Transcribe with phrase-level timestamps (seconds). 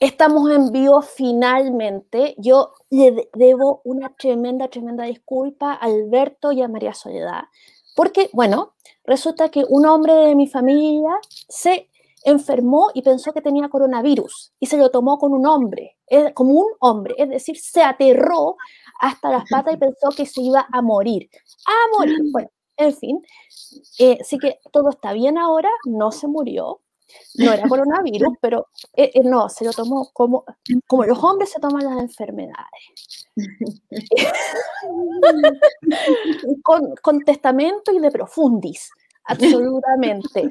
[0.00, 2.36] Estamos en vivo finalmente.
[2.38, 7.44] Yo le debo una tremenda, tremenda disculpa a Alberto y a María Soledad,
[7.96, 8.74] porque, bueno,
[9.04, 11.90] resulta que un hombre de mi familia se
[12.22, 15.96] enfermó y pensó que tenía coronavirus y se lo tomó con un hombre,
[16.34, 18.56] como un hombre, es decir, se aterró
[19.00, 21.28] hasta las patas y pensó que se iba a morir.
[21.66, 22.18] A morir.
[22.32, 23.22] Bueno, en fin,
[23.98, 26.82] eh, sí que todo está bien ahora, no se murió,
[27.34, 30.44] no era coronavirus, pero eh, eh, no, se lo tomó como,
[30.86, 33.28] como los hombres se toman las enfermedades.
[36.62, 38.90] con, con, testamento y de profundis,
[39.24, 40.48] absolutamente.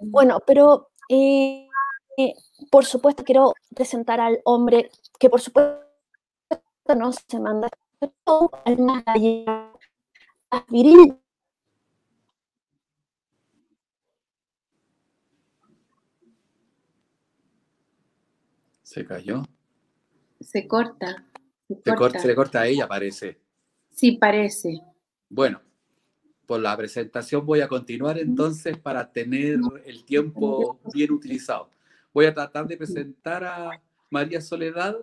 [0.00, 1.68] Bueno, pero eh,
[2.70, 5.82] por supuesto quiero presentar al hombre que por supuesto
[6.94, 7.68] no se manda
[10.50, 11.21] al viril
[18.92, 19.42] Se cayó.
[20.38, 21.24] Se corta.
[21.66, 22.18] Se, corta.
[22.18, 23.40] se le corta a ella, parece.
[23.88, 24.82] Sí, parece.
[25.30, 25.62] Bueno,
[26.44, 31.70] por la presentación voy a continuar entonces para tener el tiempo bien utilizado.
[32.12, 34.98] Voy a tratar de presentar a María Soledad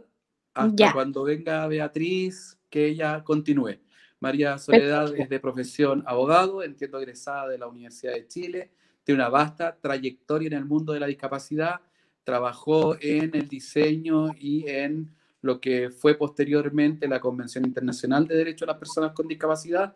[0.54, 3.80] hasta cuando venga Beatriz, que ella continúe.
[4.20, 8.72] María Soledad es de profesión abogado, entiendo egresada de la Universidad de Chile,
[9.04, 11.82] tiene una vasta trayectoria en el mundo de la discapacidad,
[12.24, 15.10] trabajó en el diseño y en
[15.42, 19.96] lo que fue posteriormente la Convención Internacional de Derechos de las Personas con Discapacidad,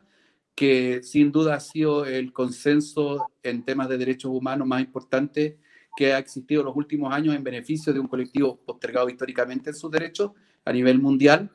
[0.55, 5.57] que sin duda ha sido el consenso en temas de derechos humanos más importante
[5.95, 9.75] que ha existido en los últimos años en beneficio de un colectivo postergado históricamente en
[9.75, 10.31] sus derechos
[10.65, 11.51] a nivel mundial.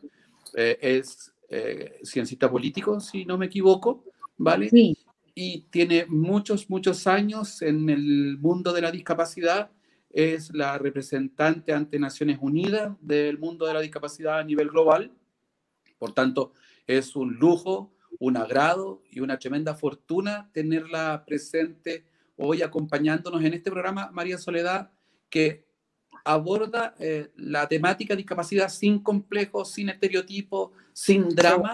[0.55, 4.05] Eh, es eh, ciencista político, si no me equivoco,
[4.37, 4.69] ¿vale?
[4.69, 4.97] Sí.
[5.35, 9.71] Y tiene muchos, muchos años en el mundo de la discapacidad
[10.11, 15.13] es la representante ante Naciones Unidas del mundo de la discapacidad a nivel global.
[15.99, 16.53] Por tanto,
[16.87, 22.05] es un lujo, un agrado y una tremenda fortuna tenerla presente
[22.37, 24.91] hoy acompañándonos en este programa, María Soledad,
[25.29, 25.67] que
[26.25, 31.73] aborda eh, la temática de discapacidad sin complejos, sin estereotipos, sin drama.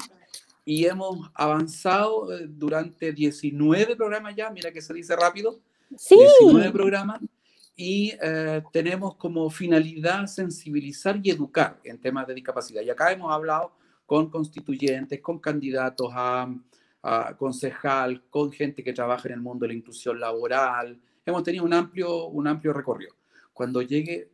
[0.64, 5.60] Y hemos avanzado eh, durante 19 programas ya, mira que se dice rápido.
[5.96, 6.16] Sí.
[6.16, 7.20] 19 programas
[7.76, 12.82] y eh, tenemos como finalidad sensibilizar y educar en temas de discapacidad.
[12.82, 13.72] Y acá hemos hablado
[14.06, 16.48] con constituyentes, con candidatos a,
[17.36, 20.98] concejal, con gente que trabaja en el mundo de la inclusión laboral.
[21.26, 23.14] Hemos tenido un amplio, un amplio recorrido.
[23.52, 24.30] Cuando llegue...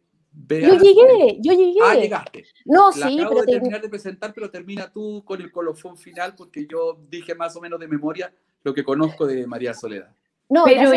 [0.49, 1.81] yo llegué, yo llegué.
[1.83, 2.45] Ah, llegaste.
[2.65, 6.34] No, La sí, acabo de terminar de presentar, pero termina tú con el colofón final
[6.37, 10.15] porque yo dije más o menos de memoria lo que conozco de María Soledad.
[10.50, 10.93] No, pero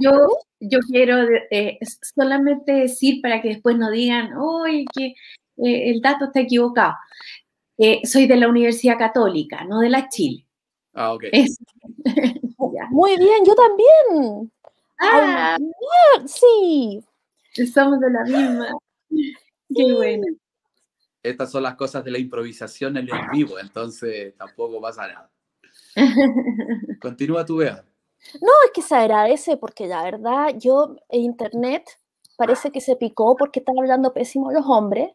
[0.00, 0.10] yo,
[0.58, 1.78] yo, quiero eh,
[2.14, 5.08] solamente decir para que después no digan, uy, que
[5.58, 6.94] eh, el dato está equivocado.
[7.76, 10.46] Eh, soy de la Universidad Católica, no de la Chile.
[10.94, 11.24] Ah, ok.
[12.90, 14.52] Muy bien, yo también.
[14.98, 15.58] Ah,
[16.24, 17.04] sí.
[17.72, 18.68] Somos de la misma.
[19.08, 20.26] Qué bueno.
[21.22, 25.30] Estas son las cosas de la improvisación en el vivo, entonces tampoco pasa nada.
[27.00, 27.84] Continúa tu vea.
[28.40, 31.84] No, es que se agradece porque la verdad yo en internet
[32.36, 35.10] parece que se picó porque están hablando pésimo los hombres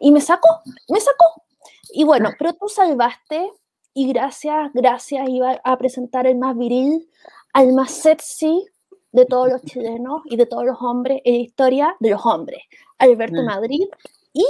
[0.00, 1.42] y me sacó, me sacó.
[1.90, 3.50] Y bueno, pero tú salvaste
[3.94, 7.08] y gracias, gracias iba a presentar el más viril,
[7.52, 8.66] al más sexy
[9.12, 12.62] de todos los chilenos y de todos los hombres en la historia de los hombres,
[12.98, 13.46] Alberto mm.
[13.46, 13.86] Madrid.
[14.34, 14.44] Y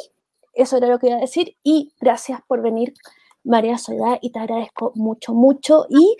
[0.54, 1.56] eso era lo que iba a decir.
[1.62, 2.92] Y gracias por venir
[3.46, 5.86] María Soledad, y te agradezco mucho, mucho.
[5.88, 6.16] Y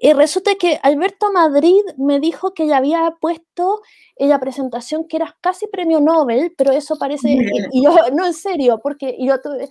[0.00, 3.82] eh, resulta que Alberto Madrid me dijo que ya había puesto
[4.16, 7.28] en la presentación que eras casi premio Nobel, pero eso parece,
[7.72, 9.68] y, yo, no en serio, porque yo tuve,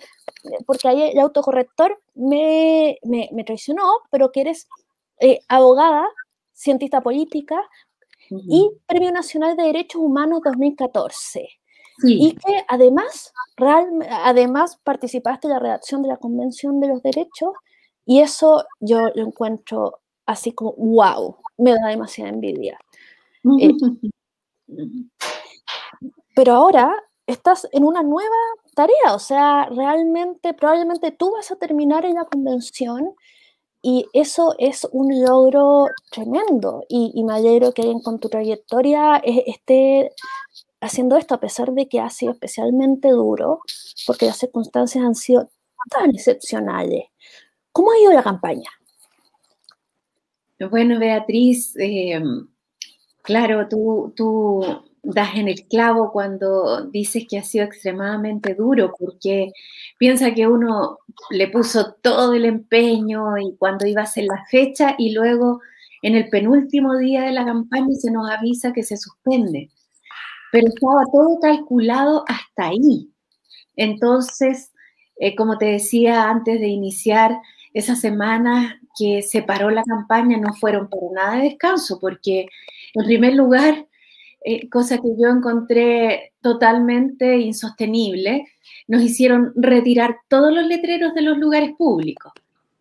[0.66, 4.68] porque ahí el autocorrector me, me, traicionó, pero que eres
[5.20, 6.06] eh, abogada,
[6.54, 7.62] cientista política
[8.30, 11.48] y Premio Nacional de Derechos Humanos 2014.
[12.04, 17.54] Y que además, real, además participaste en la redacción de la Convención de los Derechos
[18.06, 22.78] y eso yo lo encuentro así como, wow, me da demasiada envidia.
[23.60, 23.74] Eh,
[26.36, 26.94] pero ahora
[27.28, 28.36] estás en una nueva
[28.76, 33.16] tarea, o sea, realmente, probablemente tú vas a terminar en la convención
[33.82, 39.18] y eso es un logro tremendo y, y me alegro que alguien con tu trayectoria
[39.24, 40.12] esté
[40.82, 43.62] haciendo esto a pesar de que ha sido especialmente duro,
[44.06, 45.50] porque las circunstancias han sido
[45.90, 47.06] tan excepcionales.
[47.72, 48.70] ¿Cómo ha ido la campaña?
[50.70, 52.22] Bueno, Beatriz, eh,
[53.22, 54.64] claro, tú, tú
[55.06, 59.52] das en el clavo cuando dices que ha sido extremadamente duro, porque
[60.00, 61.00] piensa que uno
[61.30, 65.62] le puso todo el empeño y cuando iba a ser la fecha y luego
[66.02, 69.70] en el penúltimo día de la campaña se nos avisa que se suspende.
[70.56, 73.12] Pero estaba todo calculado hasta ahí.
[73.76, 74.72] Entonces,
[75.20, 77.42] eh, como te decía antes de iniciar,
[77.74, 82.48] esas semanas que se paró la campaña no fueron por nada de descanso, porque
[82.94, 83.86] en primer lugar,
[84.46, 88.46] eh, cosa que yo encontré totalmente insostenible,
[88.88, 92.32] nos hicieron retirar todos los letreros de los lugares públicos.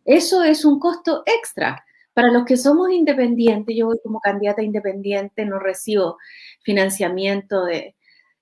[0.05, 1.85] Eso es un costo extra.
[2.14, 6.16] Para los que somos independientes, yo voy como candidata independiente, no recibo
[6.62, 7.96] financiamiento de,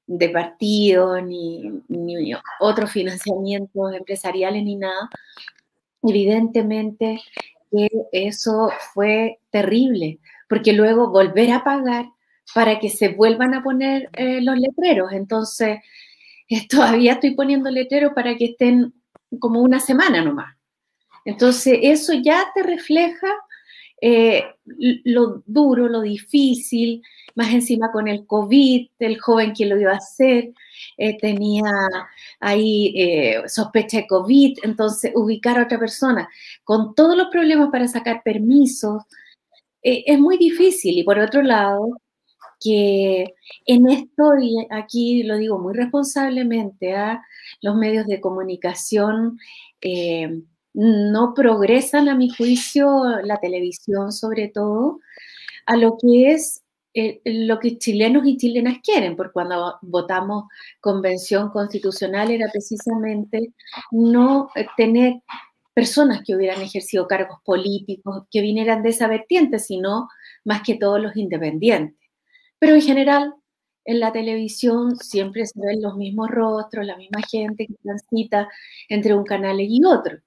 [0.06, 5.08] de partidos ni, ni otros financiamientos empresariales ni nada.
[6.02, 7.20] Evidentemente
[7.70, 12.06] que eso fue terrible, porque luego volver a pagar
[12.54, 15.12] para que se vuelvan a poner eh, los letreros.
[15.12, 15.78] Entonces,
[16.48, 18.92] eh, todavía estoy poniendo letreros para que estén
[19.38, 20.54] como una semana nomás.
[21.24, 23.28] Entonces, eso ya te refleja
[24.02, 24.44] eh,
[25.04, 27.02] lo duro, lo difícil,
[27.34, 30.52] más encima con el COVID, el joven que lo iba a hacer,
[31.20, 31.62] tenía
[32.40, 32.94] ahí
[33.46, 36.28] sospecha de COVID, entonces ubicar a otra persona
[36.64, 39.02] con todos los problemas para sacar permisos,
[39.82, 40.98] es muy difícil.
[40.98, 42.02] Y por otro lado,
[42.62, 43.34] que
[43.66, 47.26] en esto, y aquí lo digo muy responsablemente, a ¿ah?
[47.60, 49.38] los medios de comunicación
[49.80, 50.42] eh,
[50.74, 55.00] no progresan, a mi juicio, la televisión sobre todo,
[55.66, 56.62] a lo que es
[56.94, 60.44] eh, lo que chilenos y chilenas quieren, porque cuando votamos
[60.80, 63.54] convención constitucional era precisamente
[63.90, 65.22] no eh, tener
[65.74, 70.08] personas que hubieran ejercido cargos políticos, que vinieran de esa vertiente, sino
[70.44, 71.98] más que todos los independientes.
[72.58, 73.34] Pero en general,
[73.84, 78.48] en la televisión siempre se ven los mismos rostros, la misma gente que transita
[78.88, 80.18] entre un canal y otro.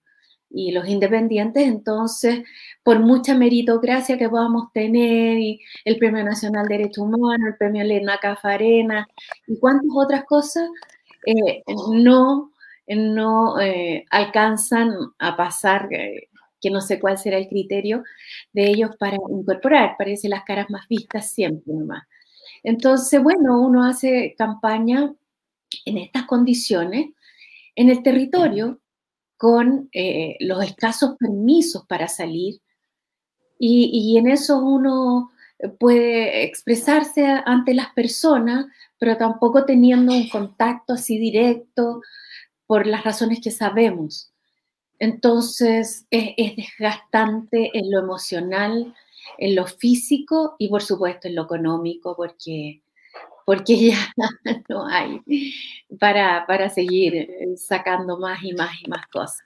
[0.58, 2.46] Y los independientes, entonces,
[2.82, 7.82] por mucha meritocracia que podamos tener, y el Premio Nacional de Derechos Humanos, el Premio
[7.82, 9.06] Elena Cafarena
[9.48, 10.70] y cuantas otras cosas,
[11.26, 11.62] eh,
[11.92, 12.54] no,
[12.88, 16.30] no eh, alcanzan a pasar, eh,
[16.62, 18.04] que no sé cuál será el criterio
[18.54, 22.04] de ellos para incorporar, parece las caras más vistas siempre nomás.
[22.64, 25.14] Entonces, bueno, uno hace campaña
[25.86, 27.08] en estas condiciones,
[27.76, 28.80] en el territorio,
[29.46, 32.62] con eh, los escasos permisos para salir,
[33.60, 35.30] y, en eso uno
[35.80, 38.66] puede expresarse ante las personas,
[38.98, 42.02] pero tampoco teniendo un contacto así directo
[42.66, 44.34] por las razones que sabemos.
[44.98, 48.96] Entonces es desgastante en lo emocional,
[49.38, 52.82] en lo físico y por supuesto en lo económico, porque,
[53.46, 53.98] porque ya
[54.70, 55.22] no hay
[56.00, 59.46] para, para seguir eh, sacando más y más y más cosas.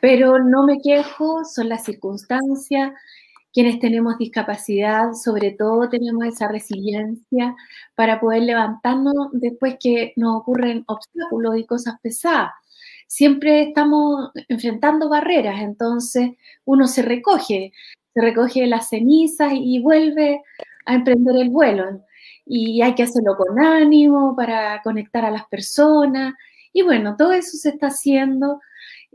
[0.00, 2.92] Pero no me quejo, son las circunstancias.
[3.52, 7.56] Quienes tenemos discapacidad, sobre todo tenemos esa resiliencia
[7.94, 12.50] para poder levantarnos después que nos ocurren obstáculos y cosas pesadas
[13.06, 16.32] siempre estamos enfrentando barreras, entonces
[16.64, 17.72] uno se recoge,
[18.14, 20.42] se recoge las cenizas y vuelve
[20.86, 22.04] a emprender el vuelo.
[22.46, 26.34] Y hay que hacerlo con ánimo para conectar a las personas.
[26.72, 28.60] Y bueno, todo eso se está haciendo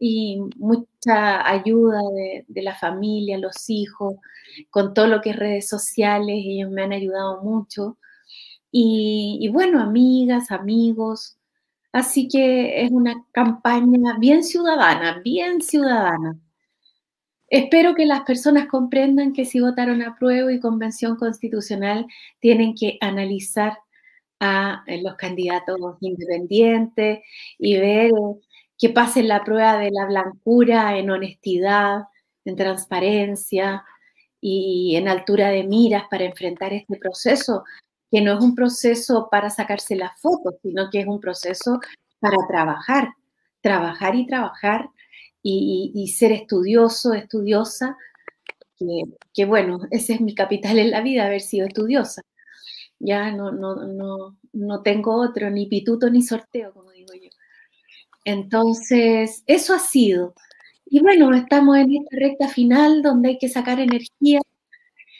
[0.03, 2.01] y mucha ayuda
[2.47, 4.15] de, la familia, los hijos,
[4.71, 7.97] con todo lo que es redes sociales, ellos me han ayudado mucho.
[8.71, 11.37] Y, bueno, amigas, amigos.
[11.93, 16.39] Así que es una campaña bien ciudadana, bien ciudadana.
[17.51, 22.07] Espero que las personas comprendan que si votaron a prueba y convención constitucional
[22.39, 23.77] tienen que analizar
[24.39, 27.19] a eh, los candidatos independientes
[27.59, 28.11] y ver
[28.77, 32.03] que pasen la prueba de la blancura en honestidad,
[32.45, 33.83] en transparencia
[34.39, 37.65] y en altura de miras para enfrentar este proceso,
[38.09, 41.81] que no es un proceso para sacarse las fotos, sino que es un proceso
[42.21, 43.09] para trabajar,
[43.59, 44.89] trabajar y trabajar
[45.43, 47.97] y, ser estudioso, estudiosa,
[49.33, 52.23] que, bueno, ese es mi capital en la vida, haber sido estudiosa.
[52.99, 57.29] Ya no, no, no, no tengo otro, ni pituto ni sorteo, como digo yo.
[58.25, 60.35] Entonces, eso ha sido.
[60.85, 64.41] Y bueno, estamos en esta recta final donde hay que sacar energía,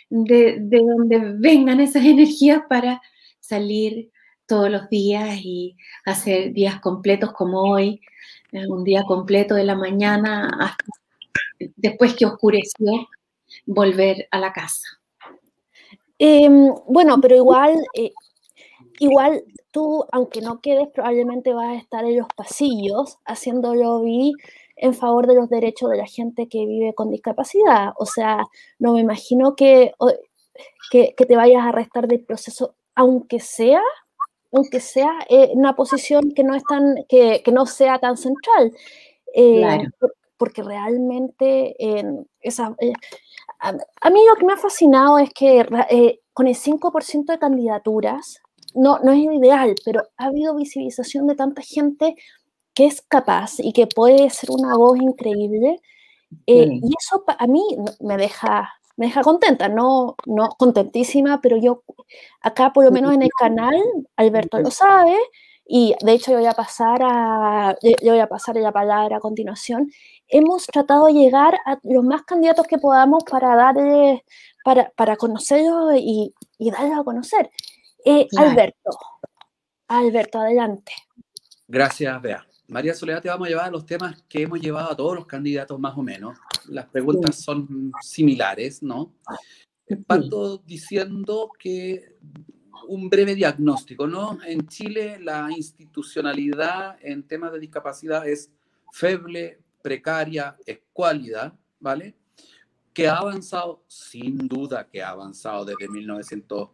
[0.10, 3.02] de, de donde vengan esas energías para
[3.40, 4.12] salir
[4.46, 8.02] todos los días y hacer días completos como hoy,
[8.52, 10.86] un día completo de la mañana hasta
[11.76, 13.08] después que oscureció,
[13.66, 15.00] volver a la casa.
[16.18, 18.12] Em, bueno, pero igual, eh,
[19.00, 24.34] igual tú, aunque no quedes, probablemente vas a estar en los pasillos haciendo lobby
[24.76, 27.94] en favor de los derechos de la gente que vive con discapacidad.
[27.98, 28.46] O sea,
[28.80, 29.94] no me imagino que,
[30.92, 33.82] que, te vayas a restar del proceso, aunque sea
[34.52, 38.74] aunque sea eh, una posición que no, es tan, que, que no sea tan central.
[39.34, 39.88] Eh,
[40.38, 41.76] porque realmente
[42.42, 42.94] esa, eh,
[43.60, 45.66] a, mí lo que me ha fascinado es que
[46.34, 48.42] con el 5% de candidaturas,
[48.74, 52.16] no, no es ideal, pero ha habido visibilización de tanta gente
[52.74, 55.80] que es capaz y que puede ser una voz increíble.
[56.46, 57.64] Y eso a mí
[58.00, 61.84] me deja me deja contenta, no, no contentísima, pero yo
[62.42, 63.76] acá por lo menos en el canal,
[64.16, 65.18] Alberto lo sabe,
[65.66, 69.20] y de hecho yo voy a pasar a, yo voy a pasar la palabra a
[69.22, 69.90] continuación.
[70.28, 74.26] Hemos tratado de llegar a los más candidatos que podamos para darle,
[74.66, 77.52] para, para conocerlos y, y darlos a conocer.
[78.04, 78.92] Eh, Alberto,
[79.88, 80.94] Alberto, adelante.
[81.68, 82.46] Gracias, Bea.
[82.72, 85.26] María Soledad, te vamos a llevar a los temas que hemos llevado a todos los
[85.26, 86.38] candidatos más o menos.
[86.70, 89.14] Las preguntas son similares, ¿no?
[90.08, 92.16] Parto diciendo que
[92.88, 94.42] un breve diagnóstico, ¿no?
[94.46, 98.50] En Chile la institucionalidad en temas de discapacidad es
[98.94, 102.16] feble, precaria, escuálida, ¿vale?
[102.94, 106.70] Que ha avanzado, sin duda que ha avanzado desde 1900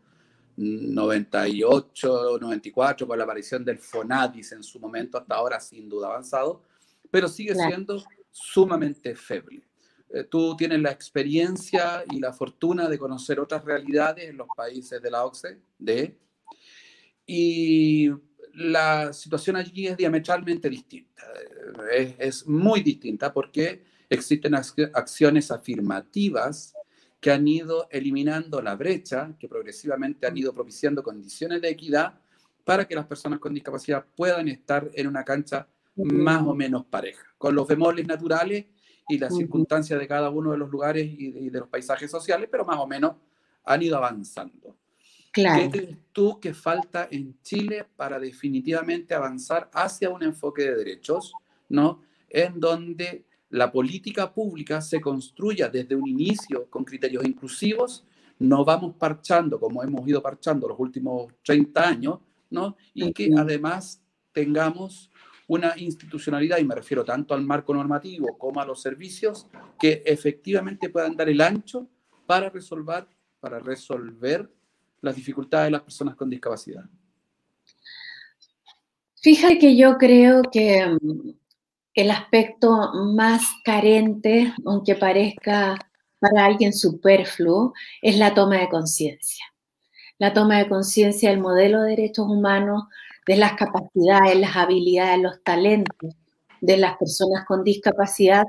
[0.58, 6.64] 98, 94, con la aparición del FONADIS en su momento, hasta ahora sin duda avanzado,
[7.12, 9.62] pero sigue siendo sumamente feble.
[10.10, 15.02] Eh, tú tienes la experiencia y la fortuna de conocer otras realidades en los países
[15.02, 16.18] de la OCDE
[17.26, 18.10] y
[18.54, 21.24] la situación allí es diametralmente distinta.
[21.94, 26.74] Es, es muy distinta porque existen acciones afirmativas
[27.20, 32.20] que han ido eliminando la brecha, que progresivamente han ido propiciando condiciones de equidad
[32.64, 37.26] para que las personas con discapacidad puedan estar en una cancha más o menos pareja,
[37.38, 38.66] con los bemoles naturales
[39.08, 42.66] y las circunstancias de cada uno de los lugares y de, los paisajes sociales, pero
[42.66, 43.16] más o menos
[43.64, 44.76] han ido avanzando.
[45.32, 45.72] Claro.
[45.72, 51.34] ¿Qué crees tú que falta en Chile para definitivamente avanzar hacia un enfoque de derechos,
[51.70, 52.04] ¿no?
[52.30, 58.06] En donde la política pública se construya desde un inicio con criterios inclusivos,
[58.40, 62.76] no vamos parchando como hemos ido parchando los últimos 30 años, ¿no?
[62.94, 64.02] Y que además
[64.32, 65.10] tengamos
[65.48, 69.48] una institucionalidad, y me refiero tanto al marco normativo como a los servicios,
[69.80, 71.88] que efectivamente puedan dar el ancho
[72.26, 73.08] para resolver,
[73.40, 74.52] para resolver
[75.02, 76.84] las dificultades de las personas con discapacidad.
[79.22, 81.32] Fíjate que yo creo que mm,
[81.98, 85.76] el aspecto más carente, aunque parezca
[86.20, 87.74] para alguien superfluo,
[88.04, 89.44] es la toma de conciencia.
[90.20, 92.84] La toma de conciencia del modelo de derechos humanos,
[93.26, 96.14] de las capacidades, las habilidades, los talentos
[96.62, 98.46] de las personas con discapacidad,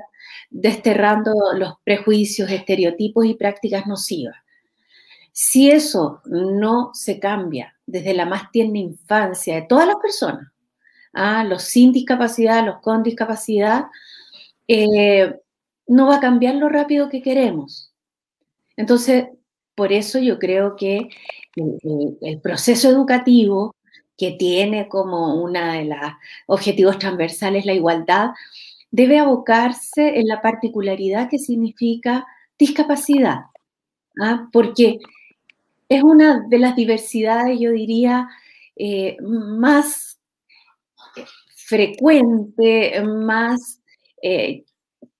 [0.51, 4.35] desterrando los prejuicios, estereotipos y prácticas nocivas.
[5.31, 10.51] Si eso no se cambia desde la más tierna infancia de todas las personas,
[11.13, 13.85] a los sin discapacidad, los con discapacidad,
[14.67, 15.35] eh,
[15.87, 17.91] no va a cambiar lo rápido que queremos.
[18.77, 19.25] Entonces,
[19.75, 21.09] por eso yo creo que
[21.55, 23.75] el, proceso educativo
[24.17, 25.97] que tiene como una de los
[26.47, 28.31] objetivos transversales la igualdad,
[28.91, 32.25] debe abocarse en la particularidad que significa
[32.57, 33.45] discapacidad,
[34.21, 34.49] ¿ah?
[34.51, 34.99] porque
[35.87, 38.27] es una de las diversidades, yo diría,
[38.75, 40.08] eh, más
[41.69, 43.81] frecuente, más
[44.23, 44.65] eh,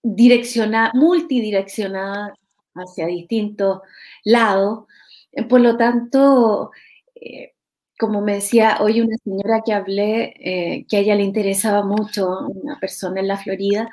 [0.02, 2.34] direccionada, multidireccionada
[2.74, 3.82] hacia distintos
[4.24, 4.86] lados.
[5.32, 6.72] Eh, por lo tanto,
[7.16, 7.54] eh,
[8.00, 12.80] como me decía hoy una señora que hablé, que a ella le interesaba mucho, una
[12.80, 13.90] persona en la Florida,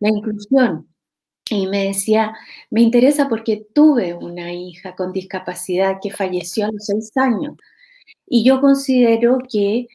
[0.00, 0.88] la inclusión.
[1.50, 2.34] Y me decía,
[2.70, 7.56] me interesa porque tuve una hija con discapacidad que falleció a los seis años.
[8.26, 9.88] Y yo considero que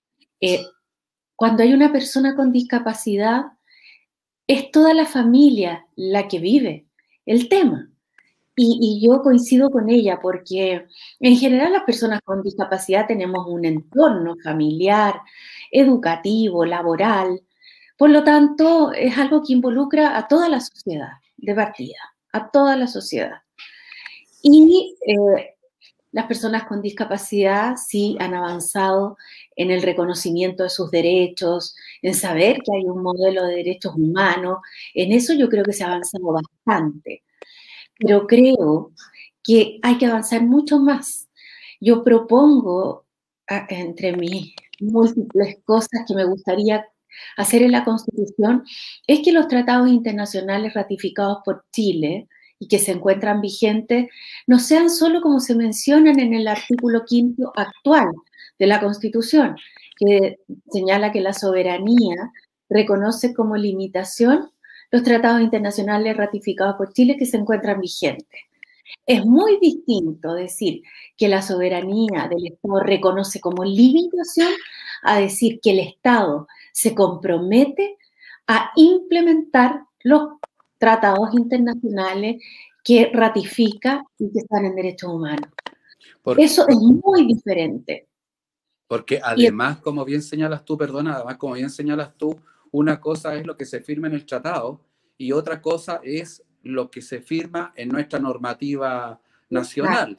[1.36, 3.46] cuando hay una persona con discapacidad,
[4.48, 6.88] es toda la familia la que vive
[7.26, 7.90] el tema.
[8.58, 10.86] Y, yo coincido con ella porque
[11.20, 15.20] en general las personas con discapacidad tenemos un entorno familiar,
[15.72, 17.42] educativo, laboral.
[17.98, 21.98] Por lo tanto, es algo que involucra a toda la sociedad de partida,
[22.32, 23.42] a toda la sociedad.
[24.42, 25.55] Y eh,
[26.16, 29.18] las personas con discapacidad sí han avanzado
[29.58, 34.60] en el reconocimiento de sus derechos, en saber que hay un modelo de derechos humanos.
[34.94, 37.24] En eso yo creo que se ha avanzado bastante.
[38.00, 38.94] Pero creo
[39.44, 41.28] que hay que avanzar mucho más.
[41.82, 43.06] Yo propongo
[43.68, 46.86] entre mis múltiples cosas que me gustaría
[47.36, 48.64] hacer en la Constitución,
[49.06, 52.30] es que los tratados internacionales ratificados por Chile
[52.60, 54.08] y que se encuentran vigentes
[54.48, 58.08] no sean solo como se mencionan en el artículo quinto actual
[58.58, 59.56] de la Constitución,
[59.98, 60.40] que
[60.72, 62.32] señala que la soberanía
[62.70, 64.52] reconoce como limitación
[64.92, 68.40] los tratados internacionales ratificados por Chile que se encuentran vigentes.
[69.06, 70.84] Es muy distinto decir
[71.18, 74.50] que la soberanía del Estado reconoce como limitación
[75.04, 77.98] a decir que el Estado se compromete
[78.48, 80.40] a implementar los
[80.86, 82.44] tratados internacionales
[82.84, 85.50] que ratifica y que están en derechos humanos.
[86.38, 88.08] Eso es muy diferente.
[88.88, 92.40] Porque además, como bien señalas tú, perdona, además, como bien señalas tú,
[92.70, 94.80] una cosa es lo que se firma en el tratado
[95.18, 100.16] y otra cosa es lo que se firma en nuestra normativa nacional.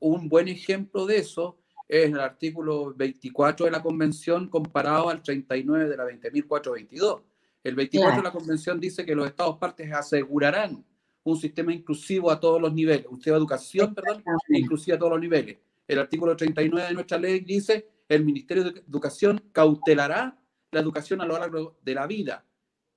[0.00, 1.56] Un buen ejemplo de eso
[1.88, 7.22] es el artículo 24 de la Convención comparado al 39 de la 20.422.
[7.62, 10.84] El 24 de la Convención dice que los Estados partes asegurarán
[11.22, 15.12] un sistema inclusivo a todos los niveles, un sistema de educación, perdón, inclusive a todos
[15.12, 15.58] los niveles.
[15.86, 20.38] El artículo 39 de nuestra ley dice el Ministerio de Educación cautelará
[20.70, 22.44] la educación a lo largo de la vida.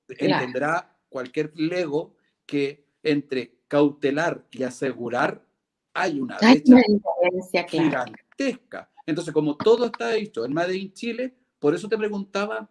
[0.07, 2.15] Entenderá cualquier lego
[2.45, 5.45] que entre cautelar y asegurar
[5.93, 8.89] hay una brecha gigantesca.
[9.05, 12.69] Entonces, como todo está hecho en Made in Chile, por eso te preguntaba,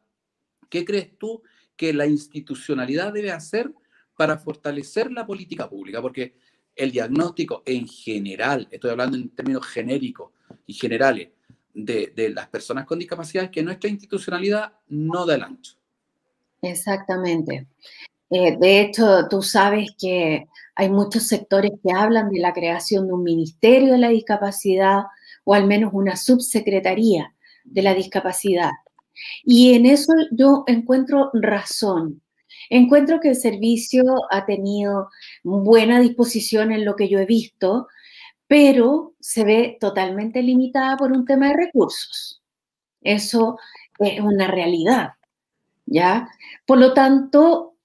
[0.68, 1.42] ¿qué crees tú
[1.76, 3.72] que la institucionalidad debe hacer
[4.16, 6.00] para fortalecer la política pública?
[6.00, 6.34] Porque
[6.74, 10.30] el diagnóstico en general, estoy hablando en términos genéricos
[10.66, 11.28] y generales,
[11.74, 15.74] de, las personas con discapacidad que nuestra institucionalidad no da el ancho.
[16.60, 17.66] Exactamente.
[18.30, 23.12] Eh, de hecho, tú sabes que hay muchos sectores que hablan de la creación de
[23.12, 25.04] un ministerio de la discapacidad
[25.44, 28.70] o al menos una subsecretaría de la discapacidad.
[29.44, 32.22] Y en eso yo encuentro razón.
[32.70, 35.10] Encuentro que el servicio ha tenido
[35.42, 37.88] buena disposición en lo que yo he visto,
[38.46, 42.42] pero se ve totalmente limitada por un tema de recursos.
[43.00, 43.58] Eso
[43.98, 45.12] es una realidad,
[45.86, 46.28] ¿ya?
[46.66, 47.76] Por lo tanto,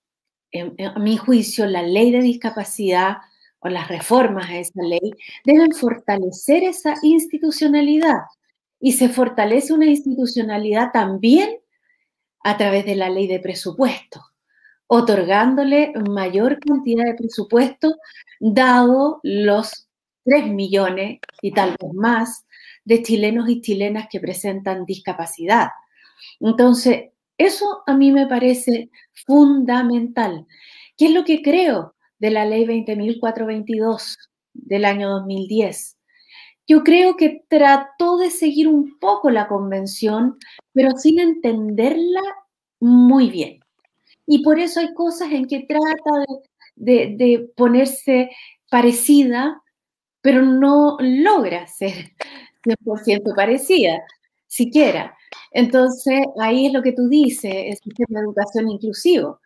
[0.54, 3.17] a mi juicio, la ley de discapacidad
[3.60, 5.12] o las reformas a esa ley
[5.45, 8.21] deben fortalecer esa institucionalidad.
[8.79, 11.59] Y se fortalece una institucionalidad también
[12.43, 14.21] a través de la ley de presupuesto,
[14.87, 17.95] otorgándole mayor cantidad de presupuesto
[18.39, 19.87] dado los
[20.25, 22.45] 3 millones y tal vez más
[22.85, 25.69] de chilenos y chilenas que presentan discapacidad.
[26.39, 28.89] Entonces, eso a mí me parece
[29.25, 30.47] fundamental.
[30.97, 34.17] ¿Qué es lo que creo de la ley 20.422
[34.53, 35.96] del año 2010?
[36.67, 40.38] Yo creo que trató de seguir un poco la convención,
[40.73, 42.21] pero sin entenderla
[42.80, 43.60] muy bien.
[44.25, 46.25] Y por eso hay cosas en que trata
[46.75, 48.30] de, ponerse
[48.69, 49.62] parecida
[50.21, 52.12] pero no logra ser
[52.65, 54.01] 100% parecida,
[54.47, 55.15] siquiera.
[55.51, 59.39] Entonces, ahí es lo que tú dices, el sistema de educación inclusivo.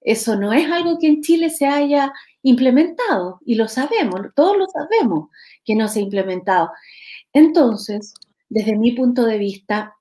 [0.00, 2.12] Eso no es algo que en Chile se haya
[2.42, 5.28] implementado, y lo sabemos, todos lo sabemos
[5.68, 6.70] que no se ha implementado.
[7.34, 8.14] Entonces,
[8.48, 9.94] desde mi punto de vista,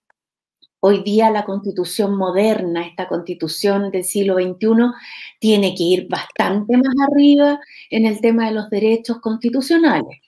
[0.79, 4.93] hoy día la constitución moderna, esta constitución del siglo XXI,
[5.39, 10.21] tiene que ir bastante más arriba en el tema de los derechos constitucionales.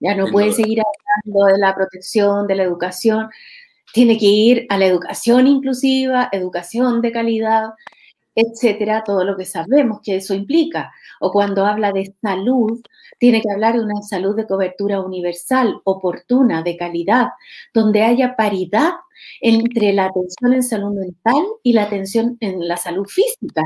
[0.00, 3.28] Ya no puede seguir hablando de la protección, de la educación.
[3.92, 7.70] Tiene que ir a la educación inclusiva, educación de calidad,
[8.34, 10.92] etcétera, todo lo que sabemos que eso implica.
[11.20, 12.80] O cuando habla de salud,
[13.18, 17.28] tiene que hablar de una salud de cobertura universal, oportuna, de calidad,
[17.72, 18.92] donde haya paridad
[19.40, 23.62] entre la atención en salud mental y la atención en la salud física,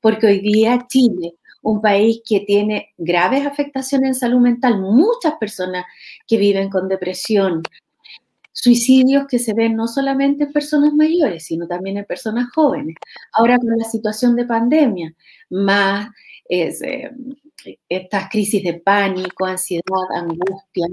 [0.00, 5.84] porque hoy día Chile un país que tiene graves afectaciones en salud mental, muchas personas
[6.26, 7.62] que viven con depresión,
[8.52, 12.96] suicidios que se ven no solamente en personas mayores, sino también en personas jóvenes.
[13.32, 15.14] Ahora con la situación de pandemia,
[15.50, 16.08] más
[16.50, 17.10] eh,
[17.88, 19.82] estas crisis de pánico, ansiedad,
[20.14, 20.86] angustia,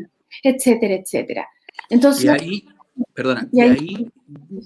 [0.44, 1.48] etcétera, etcétera.
[1.90, 2.66] Entonces, y ahí,
[3.14, 4.12] perdona, y ahí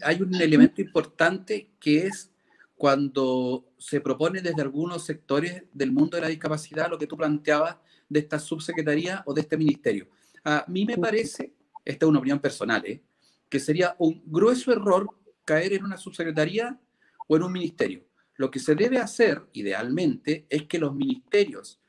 [0.04, 2.32] hay un elemento importante que es
[2.76, 7.78] cuando se propone desde algunos sectores del mundo de la discapacidad lo que tú planteabas
[8.10, 10.08] de esta subsecretaría o de este ministerio.
[10.44, 11.54] A mí me parece,
[11.86, 13.02] esta es una opinión personal, ¿eh?
[13.48, 15.08] que sería un grueso error
[15.46, 16.80] caer en una subsecretaría
[17.28, 18.04] o en un ministerio.
[18.36, 21.80] Lo que se debe hacer, idealmente, es que los ministerios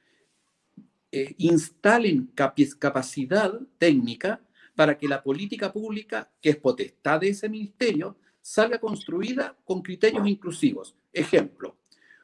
[1.10, 2.32] eh, instalen
[2.78, 4.40] capacidad técnica
[4.74, 10.26] para que la política pública, que es potestad de ese ministerio, salga construida con criterios
[10.26, 10.96] inclusivos.
[11.12, 11.76] Ejemplo,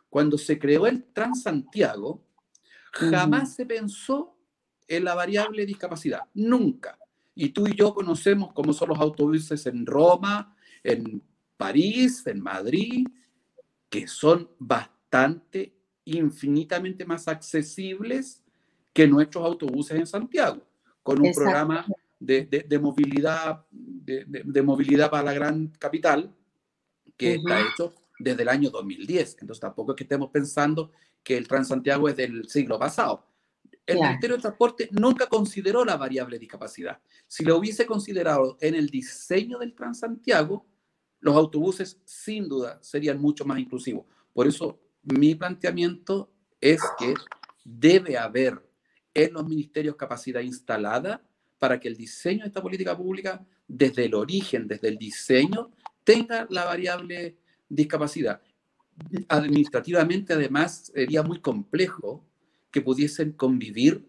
[0.08, 2.24] cuando se creó el Transantiago,
[2.92, 4.36] jamás se pensó
[4.86, 6.98] en la variable discapacidad, nunca.
[7.34, 11.22] Y tú y yo conocemos cómo son los autobuses en Roma, en
[11.56, 13.06] París, en Madrid,
[13.88, 15.74] que son bastante,
[16.04, 18.42] infinitamente más accesibles
[18.92, 20.62] que nuestros autobuses en Santiago,
[21.02, 21.86] con un programa
[22.18, 26.34] de, movilidad, de, movilidad para la gran capital
[27.16, 29.38] que está hecho desde el año 2010.
[29.40, 33.24] Entonces tampoco es que estemos pensando que el Transantiago es del siglo pasado.
[33.86, 37.00] El Ministerio de Transporte nunca consideró la variable discapacidad.
[37.26, 40.66] Si lo hubiese considerado en el diseño del Transantiago,
[41.20, 44.06] los autobuses sin duda serían mucho más inclusivos.
[44.32, 47.14] Por eso mi planteamiento es que
[47.64, 48.62] debe haber
[49.14, 51.22] en los ministerios capacidad instalada
[51.58, 55.70] para que el diseño de esta política pública, desde el origen, desde el diseño,
[56.04, 57.36] tenga la variable
[57.68, 58.40] discapacidad.
[59.28, 62.24] Administrativamente, además, sería muy complejo
[62.70, 64.08] que pudiesen convivir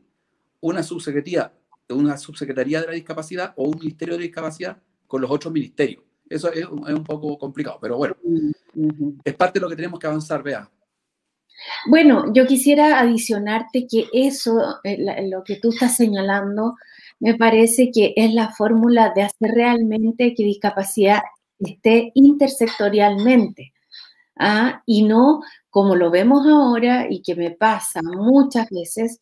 [0.62, 1.54] una subsecretaría,
[1.90, 6.04] una subsecretaría de la discapacidad o un ministerio de discapacidad con los otros ministerios.
[6.30, 8.16] Eso es, un poco complicado, pero bueno,
[9.24, 10.70] es parte de lo que tenemos que avanzar, vea.
[11.88, 16.76] Bueno, yo quisiera adicionarte que eso, eh, lo que tú estás señalando,
[17.20, 21.22] me parece que es la fórmula de hacer realmente que discapacidad
[21.60, 23.74] esté intersectorialmente.
[24.38, 24.82] ¿ah?
[24.86, 29.22] Y no como lo vemos ahora y que me pasa muchas veces,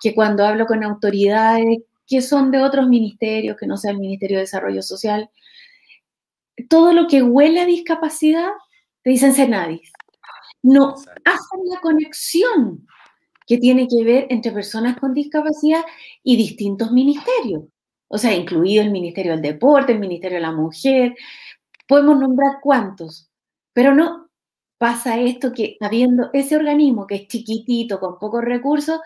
[0.00, 4.36] que cuando hablo con autoridades que son de otros ministerios, que no sea el Ministerio
[4.36, 5.30] de Desarrollo Social,
[6.68, 8.50] todo lo que huele a discapacidad,
[9.02, 9.92] te dicen Senadis.
[10.62, 12.86] No hacen la conexión
[13.46, 15.84] que tiene que ver entre personas con discapacidad
[16.22, 17.64] y distintos ministerios.
[18.08, 21.14] O sea, incluido el Ministerio del Deporte, el Ministerio de la Mujer,
[21.86, 23.30] podemos nombrar cuántos,
[23.72, 24.28] pero no
[24.78, 29.00] pasa esto que habiendo ese organismo que es chiquitito, con pocos recursos,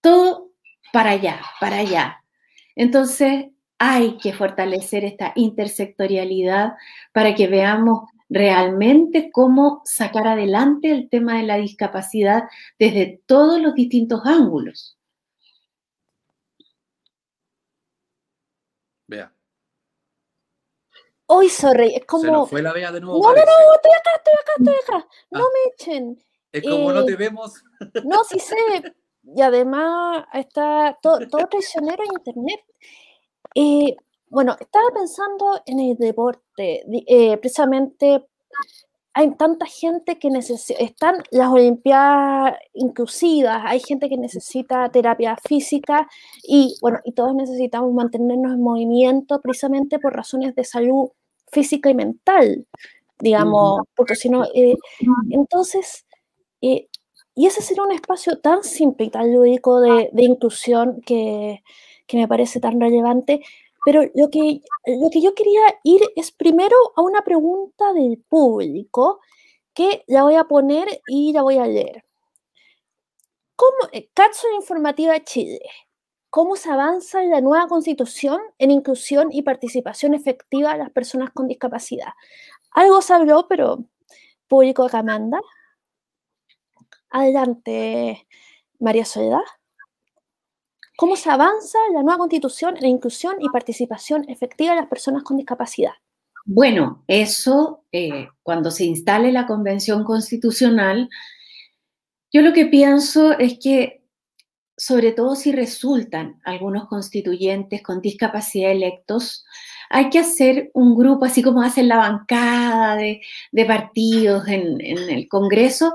[0.00, 0.52] todo
[0.92, 2.24] para allá, para allá.
[2.76, 3.46] Entonces,
[3.82, 6.74] hay que fortalecer esta intersectorialidad
[7.12, 12.42] para que veamos realmente cómo sacar adelante el tema de la discapacidad
[12.78, 14.98] desde todos los distintos ángulos.
[19.08, 19.32] Vea.
[21.24, 22.22] Hoy, sorry, es como.
[22.22, 23.18] Se nos fue la vea de nuevo.
[23.18, 25.08] No, no, no, estoy acá, estoy acá, estoy acá.
[25.30, 25.48] No ah.
[25.54, 26.24] me echen.
[26.52, 27.64] Es como no te eh, vemos.
[28.04, 28.56] No, sí sé.
[29.22, 32.60] Y además está todo, todo traicionero en internet.
[33.54, 33.96] Eh,
[34.28, 38.26] bueno, estaba pensando en el deporte, eh, precisamente
[39.12, 46.08] hay tanta gente que necesita, están las Olimpiadas inclusivas, hay gente que necesita terapia física
[46.44, 51.10] y bueno, y todos necesitamos mantenernos en movimiento precisamente por razones de salud
[51.52, 52.66] física y mental,
[53.18, 54.76] digamos, porque si no, eh,
[55.30, 56.06] entonces,
[56.60, 61.62] y ese sería un espacio tan simple y tan lúdico de, de inclusión que,
[62.10, 63.40] que me parece tan relevante.
[63.84, 69.20] Pero lo que, lo que yo quería ir es primero a una pregunta del público
[69.74, 72.04] que la voy a poner y la voy a leer.
[73.56, 75.60] ¿Cómo, eh, Cápsula informativa Chile.
[76.30, 81.30] ¿Cómo se avanza en la nueva constitución en inclusión y participación efectiva de las personas
[81.32, 82.12] con discapacidad?
[82.72, 83.84] Algo se habló, pero
[84.48, 85.40] público que manda.
[87.10, 88.26] Adelante,
[88.78, 89.40] María Soledad.
[91.00, 95.22] ¿Cómo se avanza la nueva constitución en la inclusión y participación efectiva de las personas
[95.22, 95.92] con discapacidad?
[96.44, 101.08] Bueno, eso, eh, cuando se instale la convención constitucional,
[102.30, 104.04] yo lo que pienso es que,
[104.76, 109.46] sobre todo si resultan algunos constituyentes con discapacidad electos,
[109.88, 113.22] hay que hacer un grupo, así como hacen la bancada de,
[113.66, 115.94] partidos en el Congreso,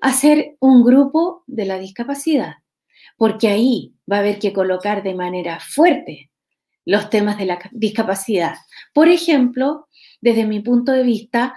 [0.00, 2.54] hacer un grupo de la discapacidad
[3.18, 6.30] porque ahí va a haber que colocar de manera fuerte
[6.86, 8.54] los temas de la discapacidad.
[8.94, 9.88] Por ejemplo,
[10.22, 11.54] desde mi punto de vista,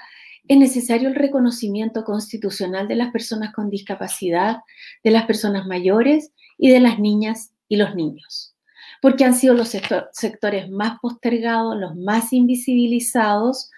[0.48, 4.58] es necesario el reconocimiento constitucional de las personas con discapacidad,
[5.04, 8.54] de las personas mayores y de las niñas y los niños,
[9.02, 13.70] porque han sido los sectores más postergados, los más invisibilizados,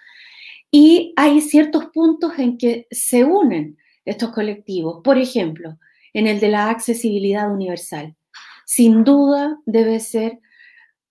[0.72, 5.02] y hay ciertos puntos en que se unen estos colectivos.
[5.04, 5.78] Por ejemplo,
[6.14, 8.16] en el de la accesibilidad universal.
[8.64, 10.40] Sin duda debe ser,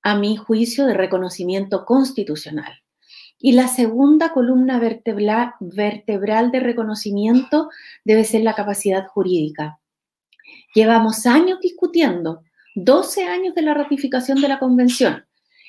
[0.01, 2.81] a mi juicio, de reconocimiento constitucional.
[3.37, 7.69] Y la segunda columna vertebral, de reconocimiento
[8.05, 9.79] debe ser la capacidad jurídica.
[10.73, 12.41] Llevamos años discutiendo,
[12.75, 15.25] 12 años de la ratificación de la convención,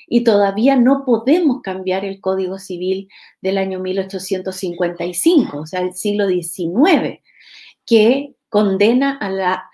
[0.07, 3.09] y todavía no podemos cambiar el Código Civil
[3.41, 7.19] del año 1855, o sea, el siglo XIX,
[7.85, 9.69] que condena a la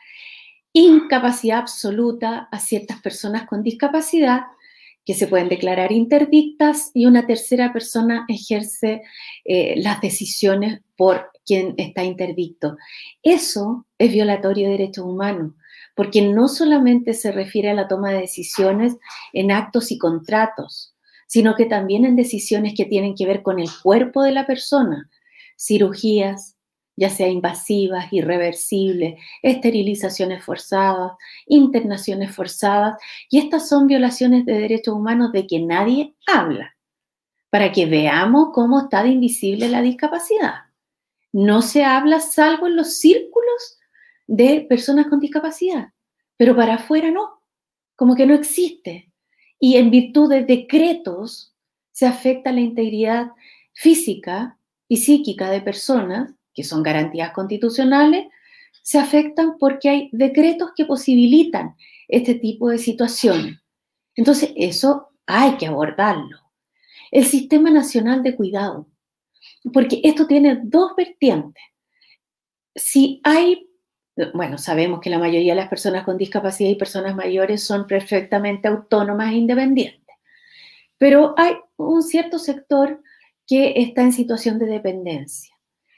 [0.74, 4.42] incapacidad absoluta a ciertas personas con discapacidad
[5.06, 9.04] que se pueden declarar interdictas y una tercera persona ejerce
[9.46, 12.76] eh, las decisiones por quien está interdicto.
[13.22, 15.54] Eso es violatorio de derechos humanos,
[15.96, 18.98] porque no solamente se refiere a la toma de decisiones
[19.32, 20.96] en actos y contratos,
[21.28, 25.08] sino que también en decisiones que tienen que ver con el cuerpo de la persona,
[25.56, 26.58] cirugías,
[27.02, 31.14] ya sea invasivas, irreversibles, esterilizaciones forzadas,
[31.48, 32.96] internaciones forzadas,
[33.28, 36.78] y estas son violaciones de derechos humanos de que nadie habla,
[37.50, 40.66] para que veamos cómo está de invisible la discapacidad.
[41.34, 43.80] No se habla salvo en los círculos
[44.28, 45.88] de personas con discapacidad,
[46.38, 47.42] pero para afuera no,
[47.96, 49.12] como que no existe.
[49.58, 51.56] Y en virtud de decretos
[51.92, 53.32] se afecta la integridad
[53.74, 58.28] física y psíquica de personas que son garantías constitucionales,
[58.82, 61.76] se afectan porque hay decretos que posibilitan
[62.08, 63.58] este tipo de situaciones.
[64.16, 66.38] Entonces, eso hay que abordarlo.
[67.12, 68.88] El Sistema Nacional de Cuidado,
[69.74, 71.64] porque esto tiene dos vertientes.
[72.76, 73.70] Si hay,
[74.34, 78.68] bueno, sabemos que la mayoría de las personas con discapacidad y personas mayores son perfectamente
[78.68, 80.16] autónomas e independientes,
[80.98, 83.02] pero hay un cierto sector
[83.46, 85.51] que está en situación de dependencia.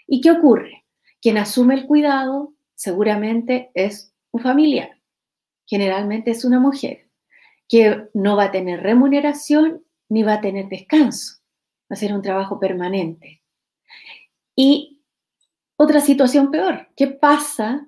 [0.08, 0.86] ¿Y qué ocurre?
[1.22, 5.00] Quien asume el cuidado seguramente es un familiar,
[5.66, 7.10] generalmente es una mujer,
[7.70, 11.38] que no va a tener remuneración ni va a tener descanso,
[11.90, 13.42] va a ser un trabajo permanente.
[14.56, 15.02] Y
[15.78, 17.88] otra situación peor, ¿qué pasa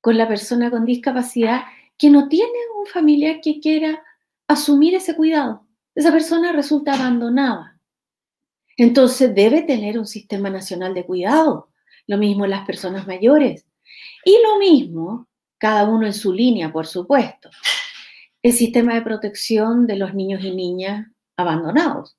[0.00, 1.62] con la persona con discapacidad
[1.96, 4.02] que no tiene un familiar que quiera
[4.48, 5.66] asumir ese cuidado?
[5.94, 7.73] Esa persona resulta abandonada
[8.76, 11.68] entonces debe tener un sistema nacional de cuidado.
[12.06, 13.66] Lo mismo las personas mayores.
[14.24, 17.50] Y lo mismo, cada uno en su línea, por supuesto,
[18.42, 21.06] el sistema de protección de los niños y niñas
[21.36, 22.16] abandonados.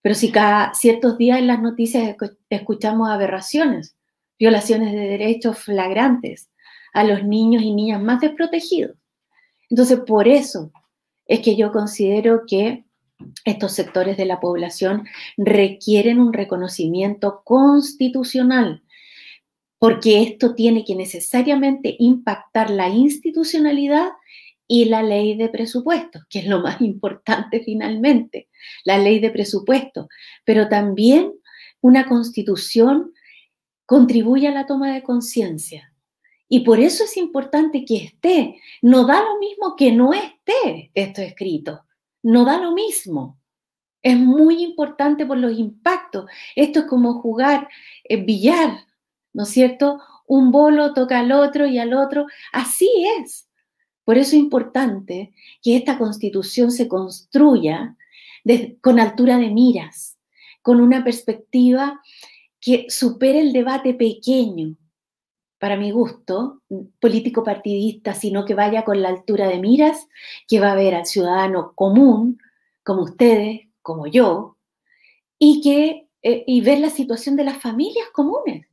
[0.00, 2.16] Pero si cada ciertos días en las noticias
[2.48, 3.96] escuchamos aberraciones,
[4.38, 6.48] violaciones de derechos flagrantes
[6.94, 8.96] a los niños y niñas más desprotegidos.
[9.68, 10.70] Entonces, por eso
[11.26, 12.85] es que yo considero que
[13.44, 18.82] estos sectores de la población requieren un reconocimiento constitucional,
[19.78, 24.10] porque esto tiene que necesariamente impactar la institucionalidad
[24.68, 28.48] y la ley de presupuestos, que es lo más importante finalmente,
[28.84, 30.08] la ley de presupuestos,
[30.44, 31.32] pero también
[31.80, 33.12] una constitución
[33.84, 35.92] contribuye a la toma de conciencia.
[36.48, 38.60] Y por eso es importante que esté.
[38.80, 41.85] No da lo mismo que no esté esto escrito
[42.26, 43.38] no da lo mismo.
[44.02, 46.28] Es muy importante por los impactos.
[46.56, 47.68] Esto es como jugar
[48.02, 48.84] eh, billar,
[49.32, 50.00] ¿no es cierto?
[50.26, 52.26] Un bolo toca al otro y al otro.
[52.52, 53.48] Así es.
[54.04, 57.96] Por eso es importante que esta constitución se construya
[58.80, 60.18] con altura de miras,
[60.62, 62.00] con una perspectiva
[62.60, 64.76] que supere el debate pequeño,
[65.66, 66.62] para mi gusto,
[67.00, 70.06] político partidista, sino que vaya con la altura de miras
[70.46, 72.38] que va a ver al ciudadano común,
[72.84, 74.58] como ustedes, como yo,
[75.40, 78.68] y que eh, y ver la situación de las familias comunes.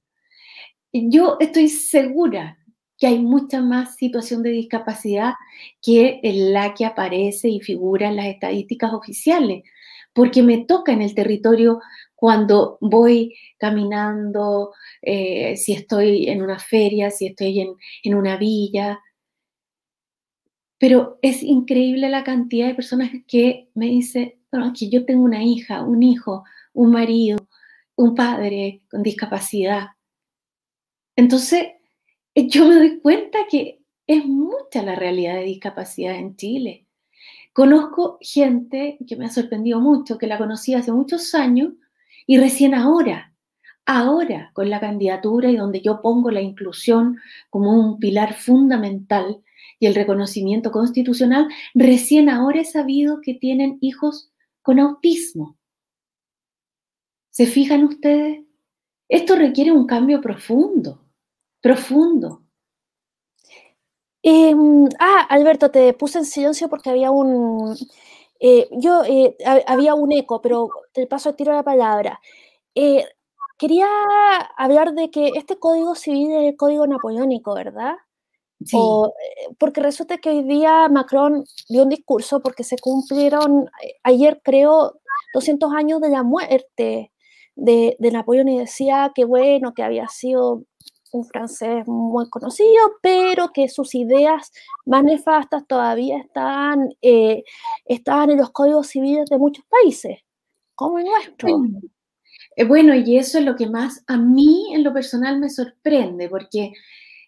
[0.91, 2.59] Yo estoy segura
[2.99, 5.33] que hay mucha más situación de discapacidad
[5.81, 9.63] que la que aparece y figura en las estadísticas oficiales,
[10.13, 11.79] porque me toca en el territorio
[12.13, 14.73] cuando voy caminando,
[15.05, 17.59] eh, si estoy en una feria, si estoy
[18.03, 18.99] en, una villa.
[20.77, 25.43] Pero es increíble la cantidad de personas que me dicen, bueno, aquí yo tengo una
[25.43, 27.37] hija, un hijo, un marido,
[27.95, 29.87] un padre con discapacidad.
[31.15, 31.67] Entonces,
[32.35, 36.87] eh, yo me doy cuenta que es mucha la realidad de discapacidad en Chile.
[37.53, 41.73] Conozco gente que me ha sorprendido mucho, que la conocí hace muchos años
[42.25, 43.32] y recién ahora,
[43.85, 47.17] ahora con la candidatura y donde yo pongo la inclusión
[47.49, 49.41] como un pilar fundamental
[49.79, 55.57] y el reconocimiento constitucional, recién ahora he sabido que tienen hijos con autismo.
[57.31, 58.43] ¿Se fijan ustedes?
[59.09, 61.01] Esto requiere un cambio profundo,
[61.61, 62.43] profundo.
[64.21, 67.75] Em, ah, Alberto, te puse en silencio porque había un,
[68.39, 69.35] eh, yo, eh,
[69.67, 72.19] había un eco, pero te paso a tiro la palabra.
[73.57, 73.87] Quería
[74.57, 77.95] hablar de que este código civil es el código napoleónico, ¿verdad?
[79.09, 84.41] Eh, porque resulta que hoy día Macron dio un discurso porque se cumplieron, eh, ayer
[84.43, 84.93] creo,
[85.33, 87.11] 200 años de la muerte
[87.55, 90.63] de, de Napoleón y decía que bueno, que había sido
[91.13, 94.51] un francés muy conocido, pero que sus ideas
[94.85, 97.43] más nefastas todavía están, eh,
[97.85, 100.19] en los códigos civiles de muchos países,
[100.75, 101.49] como el nuestro.
[102.67, 106.73] Bueno, y eso es lo que más a mí en lo personal me sorprende, porque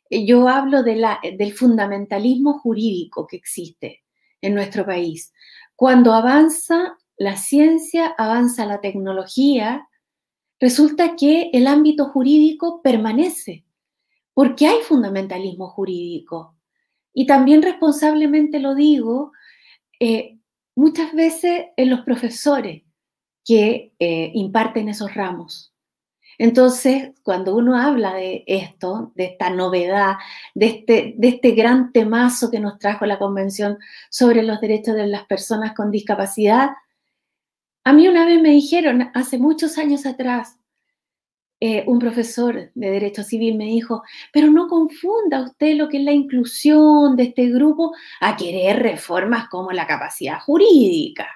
[0.09, 4.03] eh, yo hablo la, del fundamentalismo jurídico que existe
[4.41, 5.33] en nuestro país.
[5.75, 9.87] Cuando avanza la ciencia, avanza la tecnología,
[10.59, 13.65] resulta que el ámbito jurídico permanece,
[14.33, 16.55] porque hay fundamentalismo jurídico.
[17.13, 19.31] Y también responsablemente lo digo,
[19.99, 20.37] eh,
[20.75, 22.84] muchas veces en los profesores
[23.45, 25.71] que eh, imparten esos ramos.
[26.37, 30.15] Entonces, cuando uno habla de esto, de esta novedad,
[30.53, 33.77] de este, de este gran temazo que nos trajo la Convención
[34.09, 36.71] sobre los Derechos de las Personas con Discapacidad,
[37.85, 40.57] a mí una vez me dijeron, hace muchos años atrás,
[41.61, 44.03] eh, un profesor de Derecho Civil me dijo,
[44.33, 49.47] pero no confunda usted lo que es la inclusión de este grupo a querer reformas
[49.47, 51.27] como la capacidad jurídica.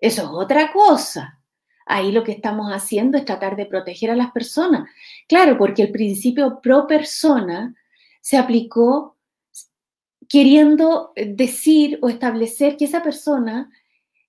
[0.00, 1.40] Eso es otra cosa.
[1.86, 4.88] Ahí lo que estamos haciendo es tratar de proteger a las personas.
[5.28, 7.74] Claro, porque el principio pro persona
[8.20, 9.16] se aplicó
[10.28, 13.70] queriendo decir o establecer que esa persona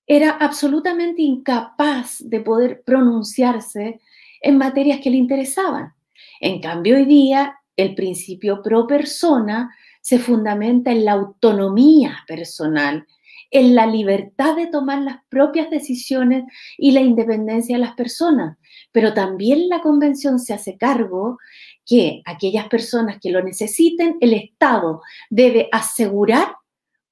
[0.08, 4.02] era absolutamente incapaz de poder pronunciarse
[4.42, 5.94] en materias que le interesaban.
[6.40, 13.08] En cambio, hoy día el principio pro persona se fundamenta en la autonomía personal
[13.52, 16.46] en la libertad de tomar las propias decisiones
[16.78, 18.58] y la independencia de las personas.
[18.92, 21.38] Pero también la convención se hace cargo
[21.86, 26.56] que aquellas personas que lo necesiten, el Estado debe asegurar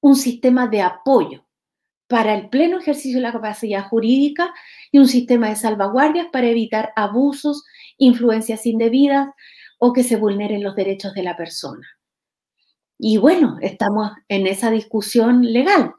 [0.00, 1.44] un sistema de apoyo
[2.08, 4.52] para el pleno ejercicio de la capacidad jurídica
[4.90, 7.64] y un sistema de salvaguardias para evitar abusos,
[7.98, 9.28] influencias indebidas
[9.78, 11.86] o que se vulneren los derechos de la persona.
[12.98, 15.94] Y bueno, estamos en esa discusión legal.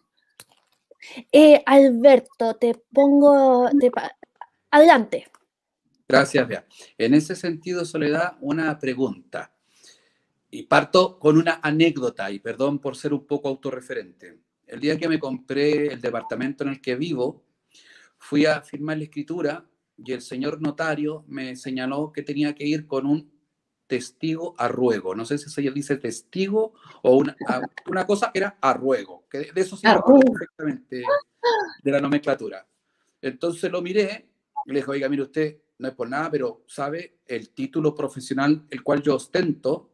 [1.31, 3.69] Eh, Alberto, te pongo
[4.69, 5.27] adelante.
[6.07, 6.65] Gracias, Bea.
[6.97, 9.53] En ese sentido, Soledad, una pregunta.
[10.49, 14.39] Y parto con una anécdota, y perdón por ser un poco autorreferente.
[14.67, 17.43] El día que me compré el departamento en el que vivo,
[18.17, 19.65] fui a firmar la escritura
[19.97, 23.31] y el señor notario me señaló que tenía que ir con un
[23.91, 25.13] testigo a ruego.
[25.13, 27.35] No sé si se dice testigo o una,
[27.87, 31.03] una cosa era a ruego, que de eso se perfectamente
[31.83, 32.65] de la nomenclatura.
[33.21, 34.29] Entonces lo miré
[34.65, 38.63] y le dije, oiga, mire usted, no es por nada, pero sabe, el título profesional
[38.69, 39.89] el cual yo ostento,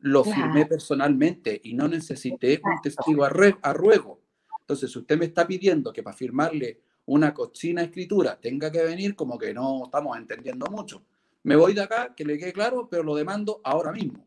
[0.00, 3.30] lo firmé personalmente y no necesité un testigo a,
[3.62, 4.20] a ruego.
[4.60, 9.16] Entonces, si usted me está pidiendo que para firmarle una cochina escritura tenga que venir,
[9.16, 11.02] como que no estamos entendiendo mucho.
[11.48, 14.22] Me voy de acá, que le quede claro, pero lo demando ahora mismo.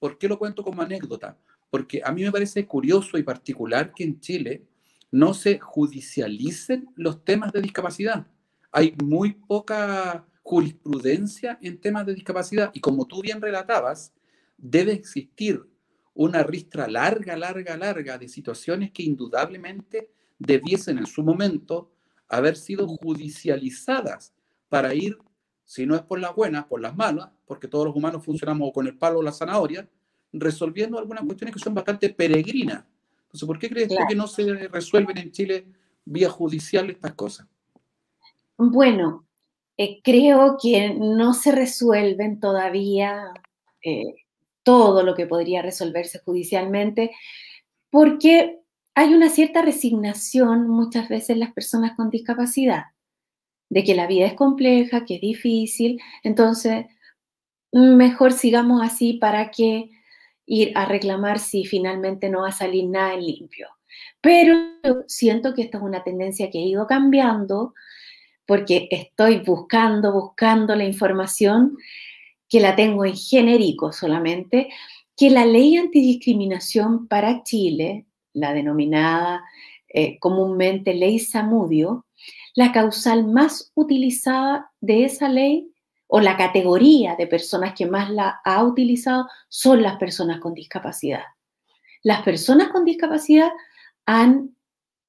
[0.00, 1.38] ¿Por qué lo cuento como anécdota?
[1.70, 4.66] Porque a mí me parece curioso y particular que en Chile
[5.12, 8.26] no se judicialicen los temas de discapacidad.
[8.72, 14.12] Hay muy poca jurisprudencia en temas de discapacidad y como tú bien relatabas,
[14.58, 15.64] debe existir
[16.12, 21.92] una ristra larga, larga, larga de situaciones que indudablemente debiesen en su momento
[22.26, 24.34] haber sido judicializadas
[24.68, 25.16] para ir
[25.64, 28.86] si no es por las buenas, por las malas, porque todos los humanos funcionamos con
[28.86, 29.88] el palo o la zanahoria,
[30.32, 32.84] resolviendo algunas cuestiones que son bastante peregrinas.
[33.24, 35.66] Entonces, ¿por qué crees que no se resuelven en Chile
[36.04, 37.46] vía judicial estas cosas?
[38.56, 39.26] Bueno,
[39.76, 43.32] eh, creo que no se resuelven todavía
[43.82, 44.14] eh,
[44.62, 47.12] todo lo que podría resolverse judicialmente,
[47.90, 48.60] porque
[48.94, 52.91] hay una cierta resignación muchas veces en las personas con discapacidad
[53.72, 56.84] de que la vida es compleja, que es difícil, entonces
[57.72, 59.88] mejor sigamos así para que
[60.44, 63.68] ir a reclamar si finalmente no va a salir nada en limpio.
[64.20, 64.58] Pero
[65.06, 67.72] siento que esta es una tendencia que ha ido cambiando
[68.44, 71.78] porque estoy buscando, buscando la información
[72.50, 74.68] que la tengo en genérico solamente,
[75.16, 79.42] que la ley antidiscriminación para Chile, la denominada
[79.88, 82.04] eh, comúnmente ley Samudio,
[82.54, 85.72] la causal más utilizada de esa ley
[86.06, 91.24] o la categoría de personas que más la ha utilizado son las personas con discapacidad.
[92.02, 93.50] Las personas con discapacidad
[94.04, 94.54] han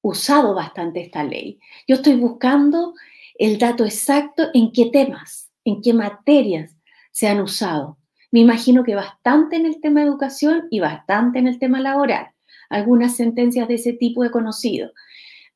[0.00, 1.58] usado bastante esta ley.
[1.86, 2.94] Yo estoy buscando
[3.38, 6.76] el dato exacto en qué temas, en qué materias
[7.10, 7.98] se han usado.
[8.30, 12.28] Me imagino que bastante en el tema de educación y bastante en el tema laboral.
[12.68, 14.90] Algunas sentencias de ese tipo he conocido.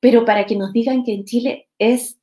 [0.00, 2.18] Pero para que nos digan que en Chile es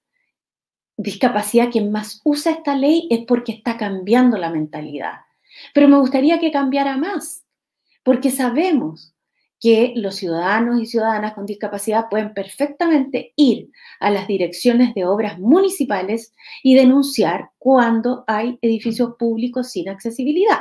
[0.98, 5.20] discapacidad quien más usa esta ley es porque está cambiando la mentalidad.
[5.74, 7.46] Pero me gustaría que cambiara más,
[8.04, 9.14] porque sabemos
[9.60, 13.70] que los ciudadanos y ciudadanas con discapacidad pueden perfectamente ir
[14.00, 20.60] a las direcciones de obras municipales y denunciar cuando hay edificios públicos sin accesibilidad,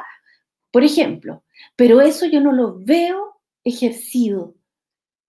[0.70, 1.44] por ejemplo.
[1.76, 4.54] Pero eso yo no lo veo ejercido.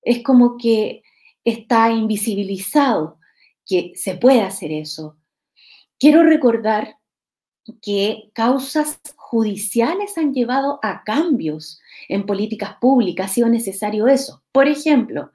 [0.03, 1.01] Es como que
[1.45, 3.19] está invisibilizado
[3.65, 5.17] que se puede hacer eso.
[5.97, 6.97] Quiero recordar
[7.81, 11.79] que causas judiciales han llevado a cambios
[12.09, 14.43] en políticas públicas, ha sido necesario eso.
[14.51, 15.31] Por ejemplo,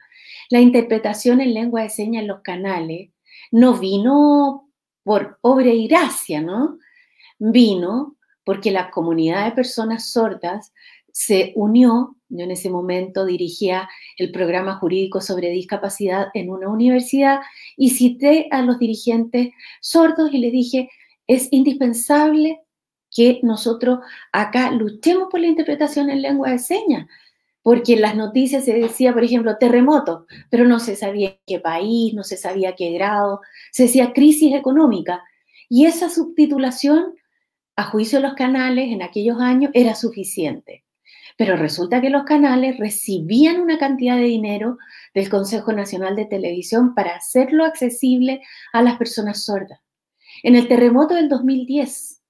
[0.51, 3.11] la interpretación en lengua de señas en los canales
[3.51, 4.69] no vino
[5.03, 6.79] por obra y gracia, ¿no?
[7.39, 10.73] Vino porque la comunidad de personas sordas
[11.13, 17.41] se unió, yo en ese momento dirigía el programa jurídico sobre discapacidad en una universidad
[17.77, 19.49] y cité a los dirigentes
[19.81, 20.89] sordos y les dije,
[21.27, 22.61] es indispensable
[23.11, 24.01] que nosotros
[24.33, 27.07] acá luchemos por la interpretación en lengua de señas,
[27.63, 32.15] porque en las noticias se decía, por ejemplo, terremoto, pero no se sabía qué país,
[32.15, 33.41] no se sabía qué grado,
[33.73, 35.23] se decía crisis económica.
[35.69, 37.15] Y esa subtitulación,
[37.77, 40.85] a juicio de los canales en aquellos años, era suficiente.
[41.41, 44.77] Pero resulta que los canales recibían una cantidad de dinero
[45.15, 48.43] del Consejo Nacional de Televisión para hacerlo accesible
[48.75, 49.81] a las personas sordas.
[50.43, 52.21] En el terremoto del 2010,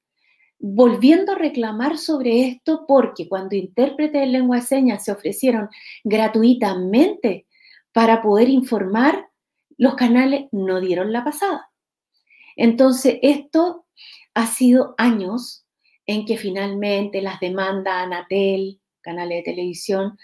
[0.61, 5.69] volviendo a reclamar sobre esto porque cuando intérpretes de lengua de señas se ofrecieron
[6.05, 7.49] gratuitamente
[7.93, 9.29] para poder informar,
[9.77, 11.69] los canales no dieron la pasada.
[12.55, 13.87] Entonces, esto
[14.35, 15.67] ha sido años
[16.07, 18.80] en que finalmente las demandas Anatel,
[19.11, 20.19] canales de televisión,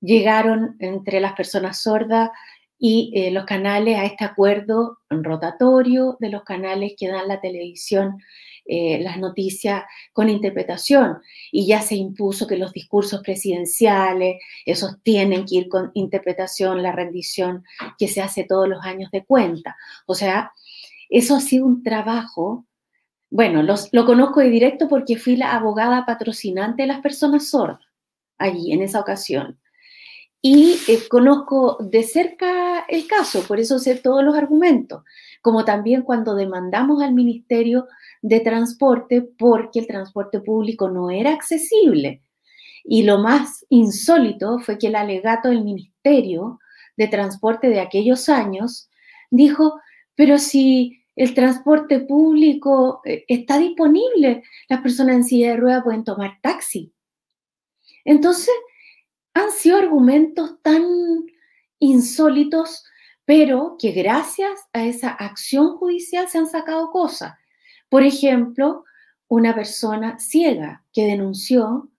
[0.00, 2.30] llegaron entre las personas sordas
[2.78, 8.18] y eh, los canales a este acuerdo rotatorio de los canales que dan la televisión
[8.66, 9.84] eh, las noticias
[10.14, 11.18] con interpretación
[11.52, 16.92] y ya se impuso que los discursos presidenciales, esos tienen que ir con interpretación, la
[16.92, 17.62] rendición
[17.98, 19.76] que se hace todos los años de cuenta.
[20.06, 20.52] O sea,
[21.10, 22.64] eso ha sido un trabajo,
[23.28, 27.93] bueno, lo conozco de directo porque fui la abogada patrocinante de las personas sordas
[28.38, 29.58] allí en esa ocasión.
[30.40, 35.02] Y eh, conozco de cerca el caso, por eso sé todos los argumentos,
[35.40, 37.86] como también cuando demandamos al Ministerio
[38.20, 42.22] de transporte porque el transporte público no era accesible.
[42.84, 46.58] Y lo más insólito fue que el alegato del Ministerio
[46.96, 48.90] de Transporte de aquellos años
[49.30, 49.80] dijo,
[50.14, 56.04] pero si el transporte público eh, está disponible, las personas en silla de ruedas pueden
[56.04, 56.93] tomar taxi.
[58.04, 58.54] Entonces,
[59.34, 60.82] han sido argumentos tan
[61.78, 62.84] insólitos,
[63.24, 67.34] pero que gracias a esa acción judicial se han sacado cosas.
[67.88, 68.84] Por ejemplo,
[69.28, 71.90] una persona ciega que denunció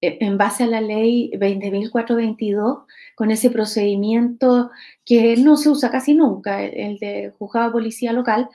[0.00, 2.84] eh, en base a la ley 20.422,
[3.14, 4.70] con ese procedimiento
[5.04, 8.50] que no se usa casi nunca, el de juzgado policía local,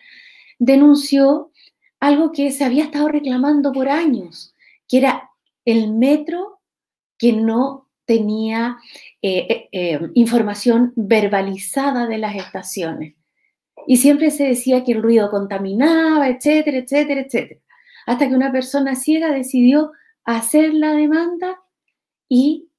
[0.59, 1.51] denunció
[1.99, 4.53] algo que se había estado reclamando por años,
[4.87, 5.31] que era
[5.65, 6.58] el metro
[7.19, 8.77] que no tenía
[9.21, 13.13] eh, eh, información verbalizada de las estaciones.
[13.85, 17.59] Y siempre se decía que el ruido contaminaba, etcétera, etcétera, etcétera.
[18.07, 19.91] Hasta que una persona ciega decidió
[20.23, 21.59] hacer la demanda
[22.27, 22.69] y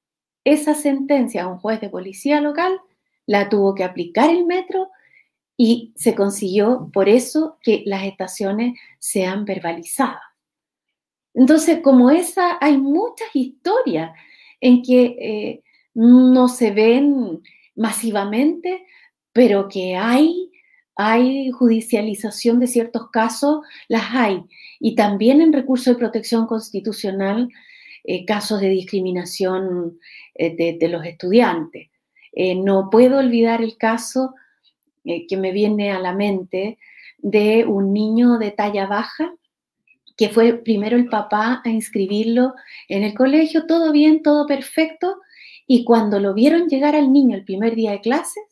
[0.43, 2.79] esa sentencia a un juez de policía local
[3.25, 4.89] la tuvo que aplicar el metro
[5.55, 10.21] y se consiguió por eso que las estaciones sean verbalizadas.
[11.33, 14.11] Entonces, como esa, hay muchas historias
[14.61, 17.41] en que eh, no se ven
[17.75, 18.85] masivamente,
[19.33, 20.47] pero que hay
[20.97, 24.43] hay judicialización de ciertos casos, las hay.
[24.79, 27.49] Y también en recurso de protección constitucional,
[28.03, 29.97] eh, casos de discriminación
[30.35, 31.89] eh, de, los estudiantes.
[32.57, 34.35] No puedo olvidar el caso
[35.03, 36.77] que me viene a la mente
[37.17, 39.33] de un niño de talla baja,
[40.21, 42.53] que fue primero el papá a inscribirlo
[42.87, 45.19] en el colegio, todo bien, todo perfecto,
[45.65, 48.43] y cuando lo vieron llegar al niño el primer día de clases,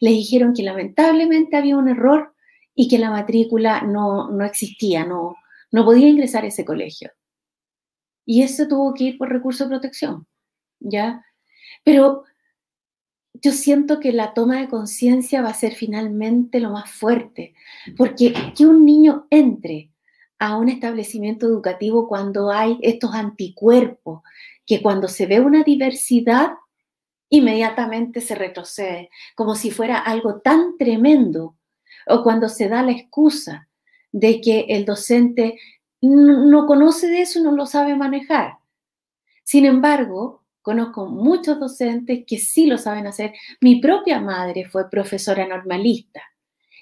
[0.00, 2.34] le dijeron que lamentablemente había un error
[2.74, 5.36] y que la matrícula no, no existía, no,
[5.70, 7.12] no podía ingresar a ese colegio.
[8.26, 10.26] Y eso tuvo que ir por recurso de protección,
[10.80, 11.24] ¿ya?
[11.84, 12.24] Pero
[13.34, 17.54] yo siento que la toma de conciencia va a ser finalmente lo más fuerte,
[17.96, 19.91] porque que un niño entre
[20.42, 24.22] a un establecimiento educativo cuando hay estos anticuerpos,
[24.66, 26.54] que cuando se ve una diversidad,
[27.28, 31.56] inmediatamente se retrocede, como si fuera algo tan tremendo,
[32.08, 33.68] o cuando se da la excusa
[34.10, 35.60] de que el docente
[36.00, 38.58] no conoce de eso, no lo sabe manejar.
[39.44, 43.32] Sin embargo, conozco muchos docentes que sí lo saben hacer.
[43.60, 46.31] Mi propia madre fue profesora normalista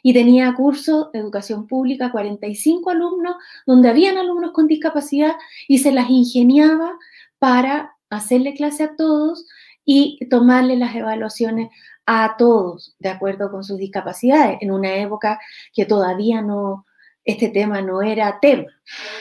[0.03, 3.37] y tenía curso de educación pública, 45 alumnos,
[3.67, 5.37] donde habían alumnos con discapacidad
[5.69, 6.93] y se las ingeniaba
[7.39, 9.47] para hacerle clase a todos
[9.85, 11.71] y tomarle las evaluaciones
[12.07, 15.39] a todos de acuerdo con sus discapacidades, en una época
[15.73, 16.87] que todavía no,
[17.25, 18.67] este tema no era tema,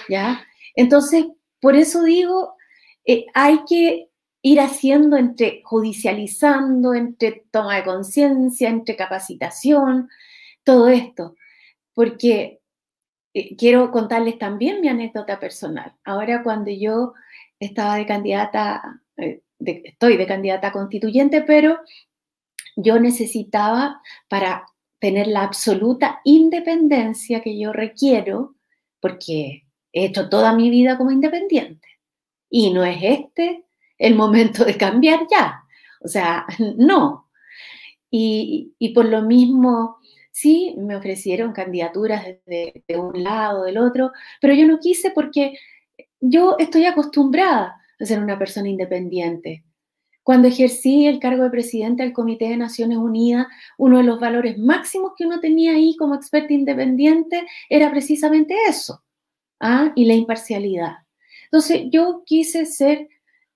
[0.09, 0.41] ¿ya?
[0.75, 1.25] Entonces,
[1.61, 2.55] por eso digo,
[3.05, 4.09] eh, hay que
[4.41, 10.09] ir haciendo entre judicializando, entre toma de conciencia, entre capacitación,
[10.63, 11.35] todo esto,
[11.93, 12.59] porque
[13.33, 15.93] eh, quiero contarles también mi anécdota personal.
[16.03, 17.13] Ahora cuando yo
[17.59, 21.79] estaba de candidata, eh, estoy de candidata constituyente, pero
[22.75, 24.65] yo necesitaba para
[24.99, 28.55] tener la absoluta independencia que yo requiero,
[28.99, 31.87] porque he hecho toda mi vida como independiente.
[32.49, 33.65] Y no es este
[33.97, 35.63] el momento de cambiar ya.
[36.01, 36.45] O sea,
[36.77, 37.29] no.
[38.11, 39.98] Y, y por lo mismo,
[40.39, 44.11] sí, me ofrecieron candidaturas de, un lado, del otro,
[44.41, 45.57] pero yo no quise porque
[46.21, 49.65] yo estoy acostumbrada a ser una persona independiente.
[50.23, 54.57] Cuando ejercí el cargo de presidente del Comité de Naciones Unidas, uno de los valores
[54.57, 59.03] máximos que uno tenía ahí como experto independiente era precisamente eso,
[59.59, 59.91] ¿ah?
[59.95, 60.97] y la imparcialidad.
[61.45, 63.09] Entonces yo quise ser,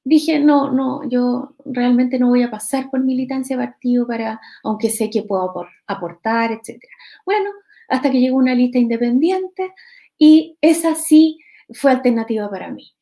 [0.04, 5.10] dije, no, no, yo realmente no voy a pasar por militancia partido para, aunque sé
[5.10, 6.82] que puedo aportar, etc.
[7.26, 7.50] Bueno,
[7.90, 9.74] hasta que llegó una lista independiente
[10.18, 11.40] y esa sí
[11.70, 12.94] fue alternativa para mí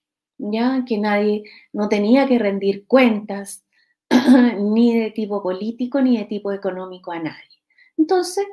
[0.50, 1.44] ya que nadie
[1.74, 3.64] no tenía que rendir cuentas
[4.58, 7.62] ni de tipo político ni de tipo económico a nadie.
[7.98, 8.46] Entonces,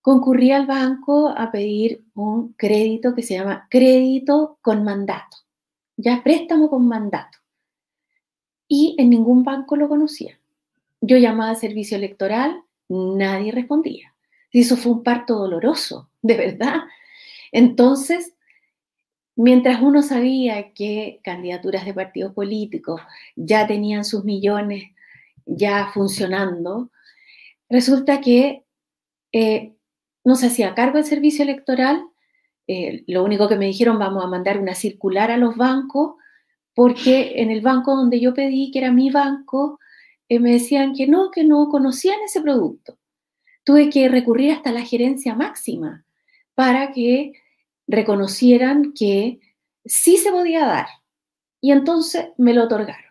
[0.00, 5.36] concurrí al banco a pedir un crédito que se llama crédito con mandato,
[5.96, 7.38] ya préstamo con mandato.
[8.68, 10.38] Y en ningún banco lo conocía.
[11.00, 14.14] Yo llamaba a servicio electoral, nadie respondía.
[14.50, 16.80] Y eso fue un parto doloroso, de verdad.
[17.52, 18.36] Entonces,
[19.36, 23.02] Mientras uno sabía que candidaturas de partidos políticos
[23.36, 24.84] ya tenían sus millones
[25.44, 26.90] ya funcionando,
[27.68, 28.64] resulta que
[29.32, 29.74] eh,
[30.24, 32.02] no se hacía cargo del servicio electoral.
[32.66, 36.14] Eh, lo único que me dijeron, vamos a mandar una circular a los bancos,
[36.76, 39.80] porque en el banco donde yo pedí, que era mi banco,
[40.28, 42.98] eh, me decían que no, que no conocían ese producto.
[43.64, 46.04] Tuve que recurrir hasta la gerencia máxima
[46.54, 47.32] para que
[47.86, 49.40] reconocieran que
[49.86, 50.86] sí se podía dar.
[51.62, 53.10] Y entonces me lo otorgaron.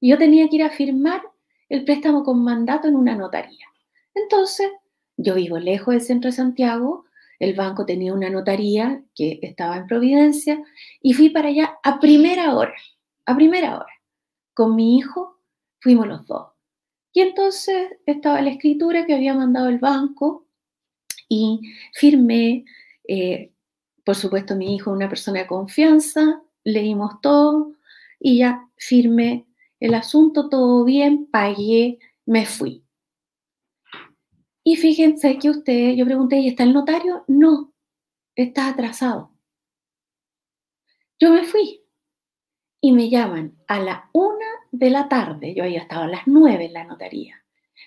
[0.00, 1.22] Yo tenía que ir a firmar
[1.68, 3.66] el préstamo con mandato en una notaría.
[4.12, 4.72] Entonces,
[5.16, 7.04] yo vivo lejos del centro de Santiago,
[7.38, 10.60] el banco tenía una notaría que estaba en Providencia
[11.00, 12.74] y fui para allá a primera hora,
[13.26, 13.92] a primera hora.
[14.54, 15.40] Con mi hijo
[15.80, 16.52] fuimos los dos.
[17.12, 20.48] Y entonces estaba la escritura que había mandado el banco
[21.28, 21.60] y
[21.92, 22.64] firmé,
[23.06, 23.52] eh,
[24.04, 27.74] por supuesto, mi hijo una persona de confianza, leímos todo
[28.18, 29.46] y ya firmé
[29.80, 32.84] el asunto, todo bien, pagué, me fui.
[34.64, 37.24] Y fíjense que usted, yo pregunté, ¿y está el notario?
[37.28, 37.72] No,
[38.34, 39.30] está atrasado.
[41.20, 41.83] Yo me fui
[42.84, 46.66] y me llaman a la una de la tarde, yo había estado a las nueve
[46.66, 47.42] en la notaría,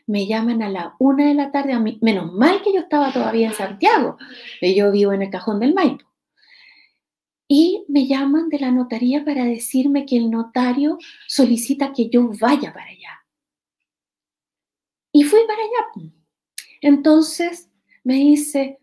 [0.08, 3.14] me llaman a la una de la tarde, a mí, menos mal que yo estaba
[3.14, 4.18] todavía en Santiago,
[4.60, 6.04] yo vivo en el cajón del Maipo
[7.48, 12.74] y me llaman de la notaría para decirme que el notario solicita que yo vaya
[12.74, 13.24] para allá.
[15.12, 16.12] Y fui para allá.
[16.82, 17.70] Entonces
[18.04, 18.80] me dice,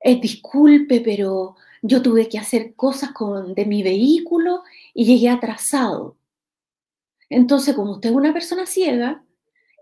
[0.00, 4.64] eh, disculpe, pero yo tuve que hacer cosas con, de mi vehículo
[5.00, 6.18] y llegué atrasado.
[7.30, 9.24] Entonces, como usted es una persona ciega,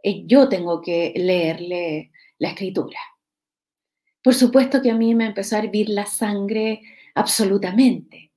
[0.05, 3.01] eh, yo tengo que leerle la escritura.
[4.23, 6.83] Por supuesto que a mí me empezó a hervir la sangre
[7.17, 8.31] absolutamente.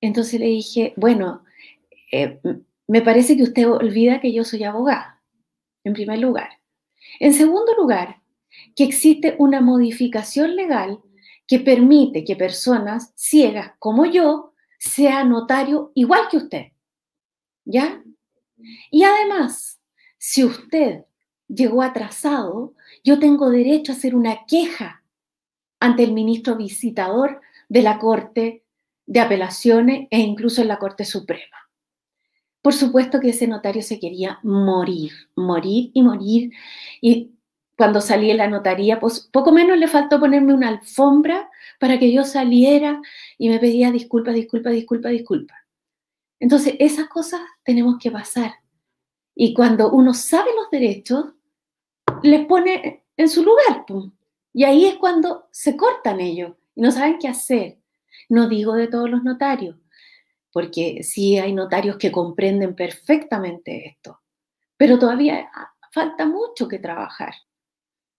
[0.00, 1.44] Entonces le dije, bueno,
[2.10, 2.40] eh,
[2.88, 5.22] me parece que usted olvida que yo soy abogada,
[5.84, 6.48] en primer lugar.
[7.20, 8.22] En segundo lugar,
[8.74, 10.98] que existe una modificación legal
[11.46, 16.66] que permite que personas ciegas como yo sea notario igual que usted.
[17.64, 18.02] ¿Ya?
[18.90, 19.80] Y además,
[20.18, 21.04] si usted
[21.48, 22.74] llegó atrasado,
[23.04, 25.04] yo tengo derecho a hacer una queja
[25.80, 28.64] ante el ministro visitador de la Corte
[29.06, 31.56] de Apelaciones e incluso en la Corte Suprema.
[32.62, 36.52] Por supuesto que ese notario se quería morir, morir y morir.
[37.00, 37.30] Y
[37.76, 41.48] cuando salí en la notaría, pues poco menos le faltó ponerme una alfombra
[41.78, 43.00] para que yo saliera
[43.38, 45.58] y me pedía disculpas, disculpas, disculpas, disculpas.
[46.38, 48.54] Entonces, esas cosas tenemos que pasar.
[49.34, 51.26] Y cuando uno sabe los derechos,
[52.22, 53.84] les pone en su lugar.
[54.52, 57.78] Y ahí es cuando se cortan ellos y no saben qué hacer.
[58.28, 59.76] No digo de todos los notarios,
[60.52, 64.20] porque sí hay notarios que comprenden perfectamente esto,
[64.76, 65.50] pero todavía
[65.92, 67.34] falta mucho que trabajar.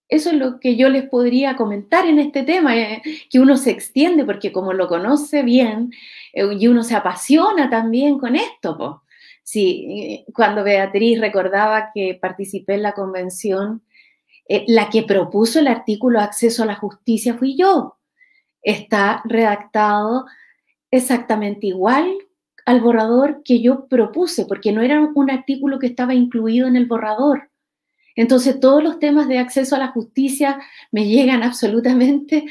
[0.10, 3.72] Eso es lo que yo les podría comentar en este tema, eh, que uno se
[3.72, 5.92] extiende porque como lo conoce bien
[6.34, 9.04] eh, y uno se apasiona también con esto.
[9.44, 13.82] Sí, cuando Beatriz recordaba que participé en la convención,
[14.50, 17.98] eh, la que propuso el artículo acceso a la justicia fui yo.
[18.62, 20.26] Está redactado
[20.92, 22.18] exactamente igual
[22.66, 26.86] al borrador que yo propuse, porque no era un artículo que estaba incluido en el
[26.86, 27.50] borrador.
[28.18, 30.60] Entonces todos los temas de acceso a la justicia
[30.92, 32.46] me llegan absolutamente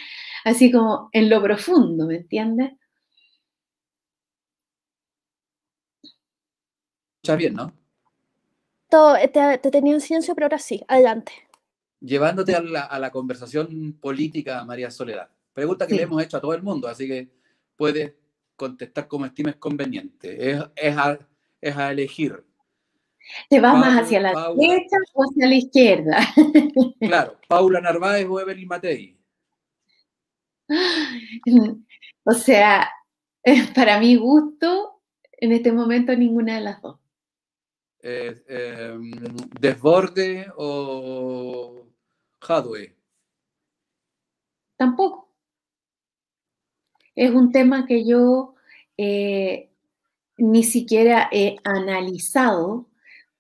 [0.45, 2.73] así como en lo profundo, ¿me entiendes?
[7.21, 7.73] Está bien, ¿no?
[8.89, 11.33] te, te tenía en silencio, pero ahora sí, adelante.
[11.99, 15.29] Llevándote a la, conversación política, María Soledad.
[15.53, 17.29] Pregunta que le hemos hecho a todo el mundo, así que
[17.75, 18.15] puedes
[18.55, 20.53] contestar como estimes conveniente.
[20.53, 21.19] Es, es, a,
[21.61, 22.45] es a elegir.
[23.49, 26.19] ¿Te vas más hacia la derecha o hacia la izquierda?
[27.01, 29.19] claro, Paula Narváez o Evelyn Matei.
[32.25, 32.91] O sea,
[33.75, 35.01] para mi gusto,
[35.33, 36.99] en este momento ninguna de las dos.
[38.03, 39.11] Eh, em,
[39.61, 41.87] ¿Desborde o
[42.41, 42.97] Hadwe?
[44.77, 45.33] Tampoco.
[47.15, 48.55] Es un tema que yo
[48.97, 49.71] eh,
[50.37, 52.89] ni siquiera he analizado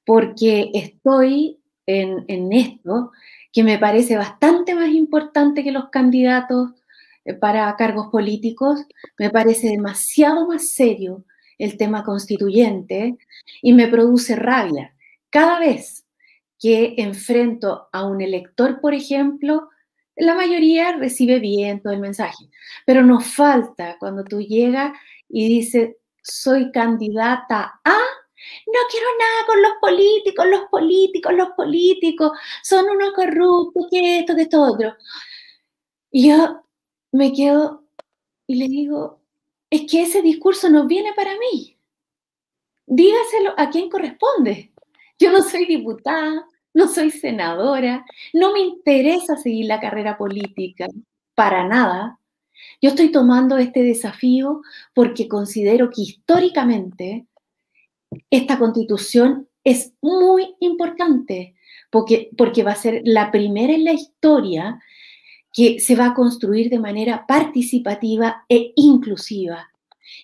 [0.06, 3.10] porque estoy en, esto
[3.52, 6.70] que me parece bastante más importante que los candidatos
[7.24, 8.84] eh, para cargos políticos,
[9.18, 11.24] me parece demasiado más serio
[11.58, 13.18] el tema constituyente
[13.62, 14.94] y me produce rabia.
[15.28, 16.06] Cada vez
[16.58, 19.68] que enfrento a un elector, por ejemplo,
[20.14, 22.48] la mayoría recibe bien todo el mensaje,
[22.86, 24.92] pero nos falta cuando tú llegas
[25.28, 27.98] y dices, soy candidata a
[28.66, 32.32] no quiero nada con los políticos, los políticos, los políticos,
[32.62, 34.94] son unos corruptos, que esto, que esto otro.
[36.10, 36.62] Y yo
[37.12, 37.84] me quedo
[38.46, 39.20] y le digo,
[39.70, 41.76] es que ese discurso no viene para mí.
[42.86, 44.72] Dígaselo a quien corresponde.
[45.18, 50.86] Yo no soy diputada, no soy senadora, no me interesa seguir la carrera política,
[51.34, 52.18] para nada.
[52.80, 54.62] Yo estoy tomando este desafío
[54.94, 57.26] porque considero que históricamente
[58.30, 61.54] esta constitución es muy importante
[61.90, 64.80] porque, porque va a ser la primera en la historia
[65.52, 69.70] que se va a construir de manera participativa e inclusiva.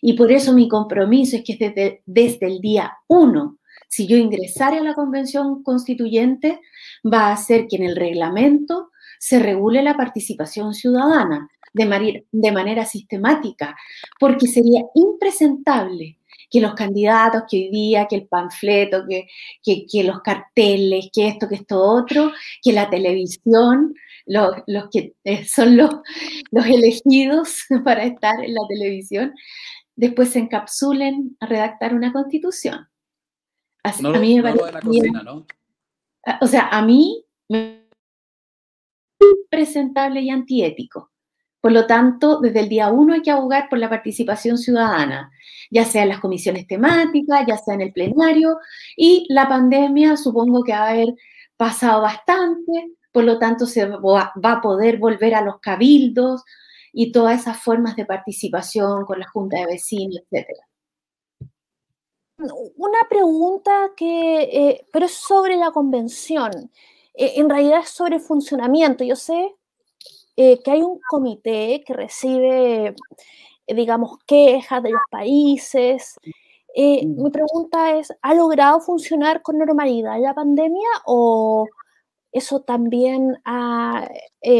[0.00, 4.78] Y por eso mi compromiso es que desde, desde el día uno, si yo ingresara
[4.78, 6.60] a la convención constituyente,
[7.04, 12.84] va a ser que en el reglamento se regule la participación ciudadana de, de manera
[12.84, 13.74] sistemática,
[14.18, 16.18] porque sería impresentable
[16.52, 19.26] que los candidatos, que hoy día, que el panfleto, que,
[19.90, 22.30] que, los carteles, que esto, que esto otro,
[22.62, 23.94] que la televisión,
[24.26, 25.90] los, los que eh, son los,
[26.50, 29.34] los elegidos para estar en la televisión,
[29.96, 32.86] después se encapsulen a redactar una constitución.
[33.82, 35.46] Así, a mí me parece, la cocina, ¿no?
[36.40, 37.82] O sea, a mí me
[39.18, 41.11] impresentable y antiético.
[41.62, 45.30] Por lo tanto, desde el día uno hay que abogar por la participación ciudadana,
[45.70, 48.58] ya sea en las comisiones temáticas, ya sea en el plenario,
[48.96, 51.14] y la pandemia supongo que va a haber
[51.56, 56.42] pasado bastante, por lo tanto se va a poder volver a los cabildos
[56.92, 60.48] y todas esas formas de participación con la junta de vecinos, etc.
[62.76, 66.72] Una pregunta que, eh, pero es sobre la convención.
[67.14, 69.04] Eh, en realidad es sobre funcionamiento.
[69.04, 69.54] Yo sé
[70.36, 72.94] eh, que hay un comité que recibe,
[73.66, 76.14] eh, digamos, quejas de los países.
[76.74, 81.66] Eh, mi pregunta es, ¿ha logrado funcionar con normalidad la pandemia o
[82.32, 84.08] eso también ha,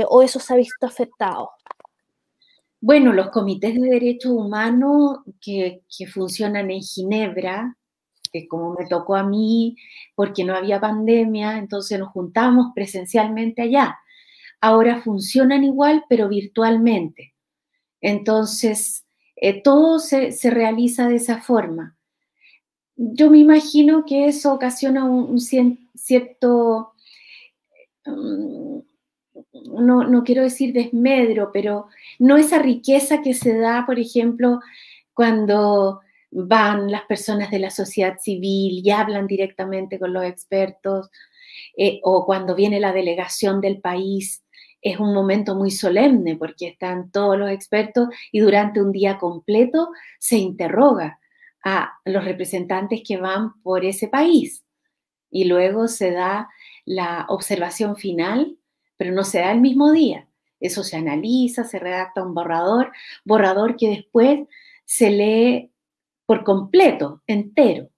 [0.09, 1.51] o eso se ha visto afectado?
[2.79, 7.79] Bueno, los comités de derechos humanos que, que funcionan en Ginebra,
[8.31, 9.77] que como me tocó a mí,
[10.15, 13.97] porque no había pandemia, entonces nos juntamos presencialmente allá
[14.63, 17.35] ahora funcionan igual, pero virtualmente.
[18.01, 19.05] Entonces,
[19.37, 21.99] eh, todo se, realiza de esa forma.
[22.97, 26.93] Yo me imagino que eso ocasiona un, cierto,
[28.07, 28.79] mm,
[29.81, 31.89] no, no, quiero decir desmedro, pero
[32.21, 34.61] no esa riqueza que se da, por ejemplo,
[35.13, 36.01] cuando
[36.31, 41.11] van las personas de la sociedad civil y hablan directamente con los expertos,
[41.77, 44.42] eh, o cuando viene la delegación del país,
[44.83, 49.91] es un momento muy solemne porque están todos los expertos y durante un día completo
[50.19, 51.21] se interroga
[51.65, 54.65] a los representantes que van por ese país
[55.31, 56.51] y luego se da
[56.85, 58.59] la observación final,
[58.97, 60.29] pero no se da el mismo día.
[60.61, 62.93] Eso se analiza, se redacta un borrador,
[63.25, 64.41] borrador que después
[64.85, 65.73] se lee
[66.27, 67.89] por completo, entero,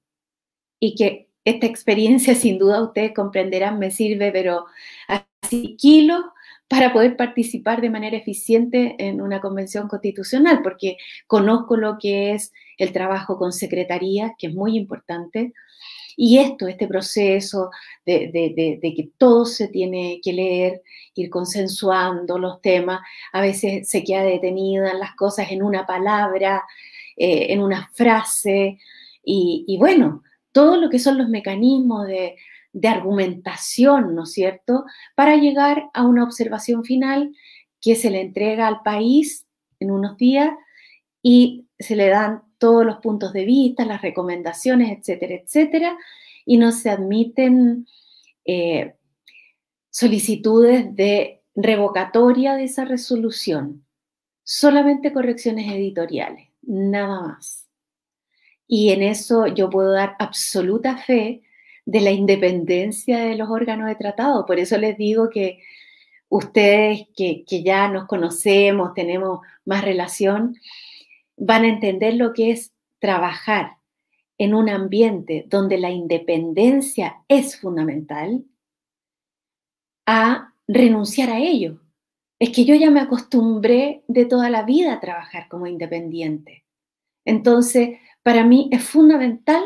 [0.78, 4.66] y que esta experiencia, sin duda ustedes comprenderán, me sirve, pero
[5.08, 6.24] así kilos
[6.68, 10.96] para poder participar de manera eficiente en una convención constitucional, porque
[11.26, 15.52] conozco lo que es el trabajo con secretarías, que es muy importante,
[16.16, 17.70] y esto, este proceso
[18.06, 18.30] de,
[18.82, 20.82] que todo se tiene que leer,
[21.14, 23.00] ir consensuando los temas,
[23.32, 26.64] a veces se queda detenida las cosas en una palabra,
[27.16, 28.78] eh, en una frase,
[29.26, 32.36] y bueno, todo lo que son los mecanismos de,
[32.82, 37.34] argumentación, ¿no es cierto?, para llegar a una observación final
[37.80, 39.46] que se le entrega al país
[39.80, 40.50] en unos días
[41.22, 45.98] y se le dan todos los puntos de vista, las recomendaciones, etcétera, etcétera,
[46.46, 47.86] y no se admiten
[48.44, 48.94] eh,
[49.90, 53.84] solicitudes de revocatoria de esa resolución,
[54.42, 57.68] solamente correcciones editoriales, nada más.
[58.66, 61.42] Y en eso yo puedo dar absoluta fe
[61.86, 64.46] de la independencia de los órganos de tratado.
[64.46, 65.60] Por eso les digo que
[66.28, 70.56] ustedes que, ya nos conocemos, tenemos más relación,
[71.36, 73.76] van a entender lo que es trabajar
[74.38, 78.44] en un ambiente donde la independencia es fundamental,
[80.06, 81.80] a renunciar a ello.
[82.38, 86.64] Es que yo ya me acostumbré de toda la vida a trabajar como independiente.
[87.24, 89.64] Entonces, para mí es fundamental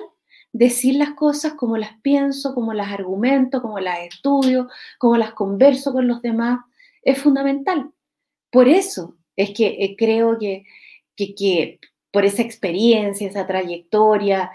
[0.53, 4.69] decir las cosas como las pienso, como las argumento, como las estudio,
[4.99, 6.61] como las converso con los demás.
[7.03, 7.91] Es fundamental.
[8.51, 10.65] Por eso es que eh, creo que,
[11.17, 11.79] que,
[12.11, 14.51] por esa experiencia, esa trayectoria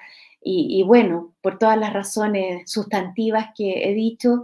[0.45, 4.43] y, bueno, por todas las razones sustantivas que he dicho,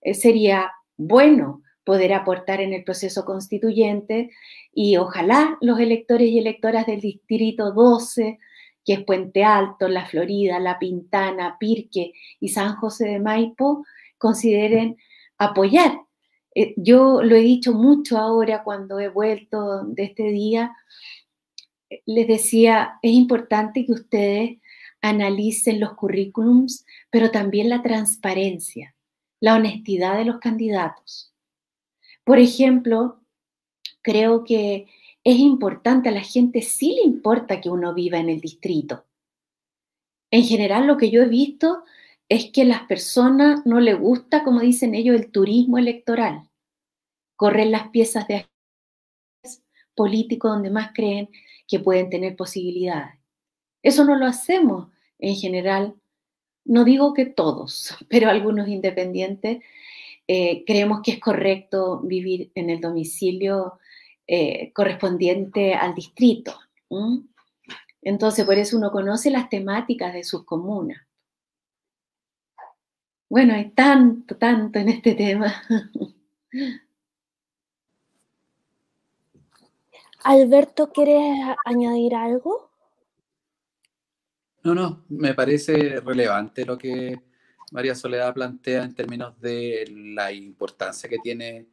[0.00, 4.30] eh, sería bueno poder aportar en el proceso constituyente
[4.72, 8.40] y ojalá los electores y electoras del Distrito 12
[8.86, 13.84] que es Puente Alto, La Florida, La Pintana, Pirque y San José de Maipo,
[14.16, 14.96] consideren
[15.36, 16.00] apoyar.
[16.54, 20.74] Eh, yo lo he dicho mucho ahora cuando he vuelto de este día,
[22.06, 24.58] les decía, es importante que ustedes
[25.02, 28.94] analicen los currículums, pero también la transparencia,
[29.40, 31.34] la honestidad de los candidatos.
[32.24, 33.20] Por ejemplo,
[34.02, 34.86] creo que
[35.26, 39.06] es importante, a la gente sí le importa que uno viva en el distrito.
[40.30, 41.82] En general lo que yo he visto
[42.28, 46.48] es que a las personas no les gusta, como dicen ellos, el turismo electoral.
[47.34, 48.46] Corren las piezas de
[49.96, 51.28] políticos donde más creen
[51.66, 53.16] que pueden tener posibilidades.
[53.82, 55.96] Eso no lo hacemos en general,
[56.64, 59.58] no digo que todos, pero algunos independientes
[60.28, 63.80] eh, creemos que es correcto vivir en el domicilio
[64.26, 66.58] eh, correspondiente al distrito.
[68.02, 71.00] Entonces, por eso uno conoce las temáticas de sus comunas.
[73.28, 75.52] Bueno, hay tanto, tanto en este tema.
[80.22, 82.70] Alberto, ¿quieres añadir algo?
[84.64, 87.20] No, no, me parece relevante lo que
[87.70, 91.66] María Soledad plantea en términos de la importancia que tiene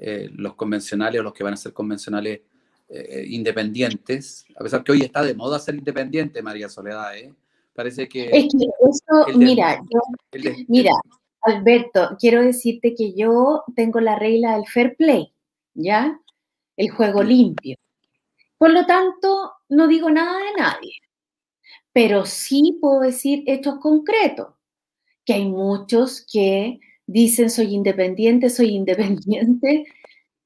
[0.00, 2.42] eh, los convencionales o los que van a ser convencionales
[2.88, 7.34] eh, independientes, a pesar que hoy está de moda ser independiente, María Soledad, ¿eh?
[7.74, 8.26] Parece que...
[8.26, 9.80] Es que eso, mira,
[10.68, 10.92] mira,
[11.42, 15.32] Alberto, quiero decirte que yo tengo la regla del fair play,
[15.74, 16.20] ¿ya?
[16.76, 17.76] El juego limpio.
[18.56, 20.94] Por lo tanto, no digo nada de nadie,
[21.92, 24.54] pero sí puedo decir hechos concretos,
[25.24, 29.86] que hay muchos que dicen soy independiente, soy independiente,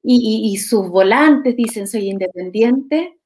[0.04, 3.18] y, sus volantes dicen soy independiente,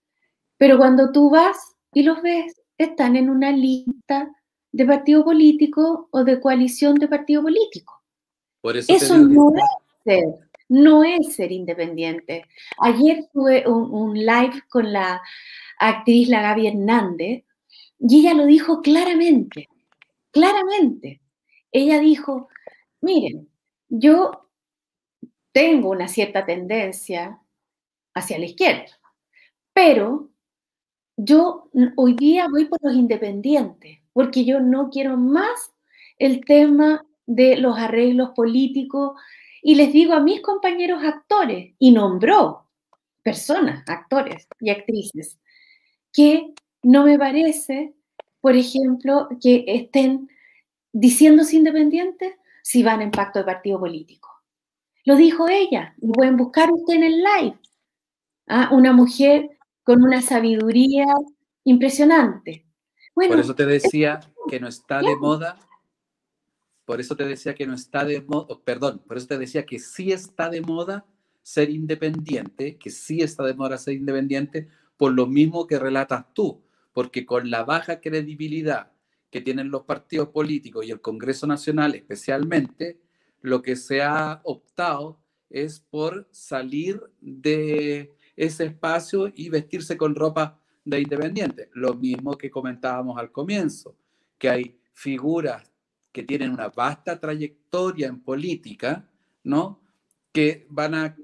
[0.58, 1.56] pero cuando tú vas
[1.92, 4.30] y los ves, están en una lista
[4.72, 8.02] de partido político o de coalición de partido político.
[8.60, 9.64] Por eso, no es
[10.04, 10.24] ser
[10.68, 12.44] no es ser independiente.
[12.80, 15.22] Ayer tuve un, live con la
[15.78, 17.44] actriz la Gaby Hernández
[17.98, 19.68] y ella lo dijo claramente,
[20.32, 21.20] claramente.
[21.70, 22.48] Ella dijo,
[23.00, 23.48] miren,
[23.88, 24.48] yo
[25.52, 27.40] tengo una cierta tendencia
[28.14, 28.98] hacia la izquierda,
[29.72, 30.30] pero
[31.16, 35.72] yo hoy día voy por los independientes, porque yo no quiero más
[36.18, 39.18] el tema de los arreglos políticos
[39.62, 42.68] y les digo a mis compañeros actores, y nombró
[43.22, 45.38] personas, actores y actrices,
[46.12, 47.94] que no me parece,
[48.40, 50.28] por ejemplo, que estén
[50.92, 52.34] diciéndose independientes
[52.66, 54.28] si van en pacto de partido político.
[55.04, 57.58] Lo dijo ella, lo pueden buscar usted en el live.
[58.48, 58.70] ¿ah?
[58.72, 59.50] Una mujer
[59.84, 61.06] con una sabiduría
[61.62, 62.66] impresionante.
[63.14, 64.18] Bueno, por eso te decía
[64.50, 65.56] que no está de moda
[66.84, 69.80] por eso te decía que no está de moda, perdón, por eso te decía que
[69.80, 71.04] sí está de moda
[71.42, 76.62] ser independiente, que sí está de moda ser independiente, por lo mismo que relatas tú,
[76.92, 78.92] porque con la baja credibilidad
[79.36, 83.02] que tienen los partidos políticos y el Congreso Nacional especialmente,
[83.42, 85.20] lo que se ha optado
[85.50, 91.68] es por salir de ese espacio y vestirse con ropa de independiente.
[91.74, 93.94] Lo mismo que comentábamos al comienzo,
[94.38, 95.70] que hay figuras
[96.10, 99.06] que tienen una vasta trayectoria en política,
[99.44, 99.82] ¿no?
[100.32, 101.14] Que van a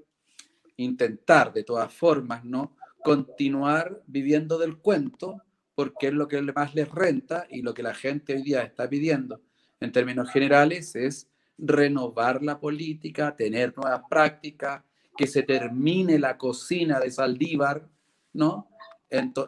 [0.77, 2.77] intentar de todas formas, ¿no?
[3.03, 5.41] Continuar viviendo del cuento
[5.75, 8.89] porque es lo que más les renta y lo que la gente hoy día está
[8.89, 9.41] pidiendo
[9.81, 14.83] en términos generales es renovar la política, tener nuevas prácticas,
[15.17, 17.87] que se termine la cocina de Saldívar,
[18.33, 18.69] ¿no?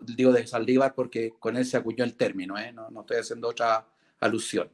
[0.03, 2.70] digo de Saldívar porque con él se acuñó el término, ¿eh?
[2.72, 3.87] no, no estoy haciendo otra
[4.20, 4.68] alusión.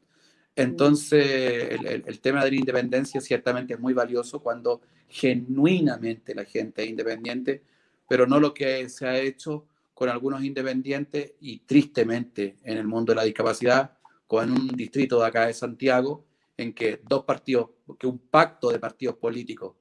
[0.56, 6.90] Entonces, el, tema de la independencia ciertamente es muy valioso cuando genuinamente la gente es
[6.90, 7.62] independiente,
[8.08, 9.66] pero no lo que se ha hecho
[10.00, 15.26] con algunos independientes y tristemente en el mundo de la discapacidad, con un distrito de
[15.26, 16.24] acá de Santiago,
[16.56, 19.76] en que dos partidos, que un pacto de partidos políticos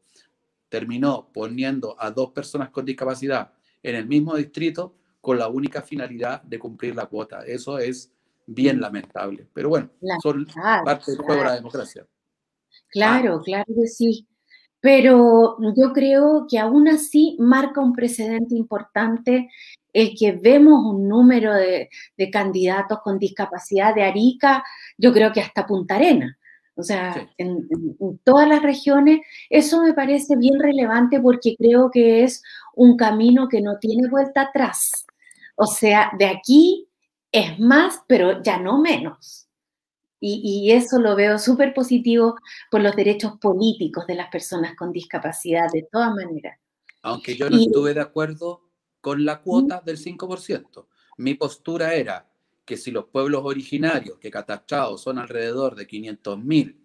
[0.67, 6.41] terminó poniendo a dos personas con discapacidad en el mismo distrito con la única finalidad
[6.41, 7.45] de cumplir la cuota.
[7.45, 8.11] Eso es
[8.45, 9.47] bien lamentable.
[9.53, 9.89] Pero bueno,
[10.21, 10.45] son
[10.83, 12.05] parte del juego de la democracia.
[12.89, 13.41] Claro, ah.
[13.45, 14.27] claro que sí.
[14.81, 19.49] Pero yo creo que aún así marca un precedente importante
[19.93, 21.89] el que vemos un número de,
[22.31, 24.63] candidatos con discapacidad de Arica,
[24.97, 26.37] yo creo que hasta Punta Arena.
[26.75, 27.67] O sea, en,
[28.23, 29.19] todas las regiones,
[29.49, 32.41] eso me parece bien relevante porque creo que es
[32.75, 35.05] un camino que no tiene vuelta atrás.
[35.55, 36.87] O sea, de aquí
[37.31, 39.47] es más, pero ya no menos.
[40.21, 42.35] Y, eso lo veo súper positivo
[42.69, 46.59] por los derechos políticos de las personas con discapacidad, de todas maneras.
[47.01, 48.68] Aunque yo no estuve de acuerdo
[49.01, 50.85] con la cuota del 5%.
[51.17, 52.29] Mi postura era
[52.65, 56.75] que si los pueblos originarios, que catastrados son alrededor de 500.000,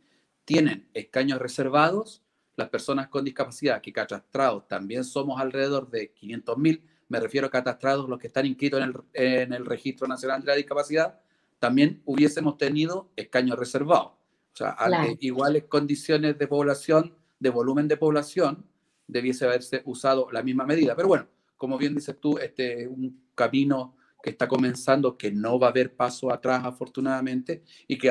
[0.45, 2.23] tienen escaños reservados,
[2.57, 8.09] las personas con discapacidad, que catastrados también somos alrededor de 500.000, me refiero a catastrados,
[8.09, 8.81] los que están inscritos
[9.13, 11.21] en el, Registro Nacional de la Discapacidad,
[11.59, 14.13] también hubiésemos tenido escaños reservados.
[14.53, 14.77] O sea,
[15.21, 18.67] iguales condiciones de población, de volumen de población,
[19.07, 20.95] debiese haberse usado la misma medida.
[20.97, 25.59] Pero bueno, como bien dices tú, este es un camino que está comenzando, que no
[25.59, 28.11] va a haber paso atrás, afortunadamente, y que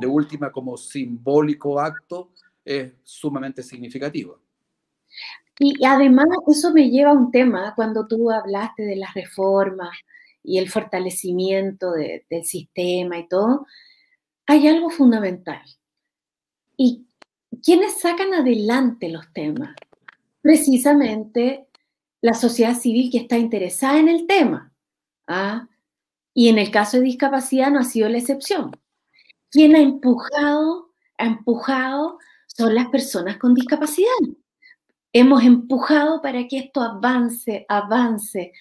[0.00, 2.32] de última, como simbólico acto,
[2.64, 4.40] es sumamente significativo.
[5.58, 9.96] Y además eso me lleva a un tema cuando tú hablaste de las reformas
[10.42, 13.66] y el fortalecimiento del sistema y todo,
[14.46, 15.62] hay algo fundamental.
[16.76, 17.06] ¿Y
[17.62, 19.76] quiénes sacan adelante los temas?
[20.40, 21.68] Precisamente
[22.22, 24.72] la sociedad civil que está interesada en el tema.
[25.26, 25.68] ¿ah?
[26.32, 28.74] Y en el caso de discapacidad no ha sido la excepción.
[29.50, 30.94] ¿Quién ha empujado?
[31.18, 34.08] Ha empujado son las personas con discapacidad
[35.12, 38.52] hemos empujado para que esto avance, avance.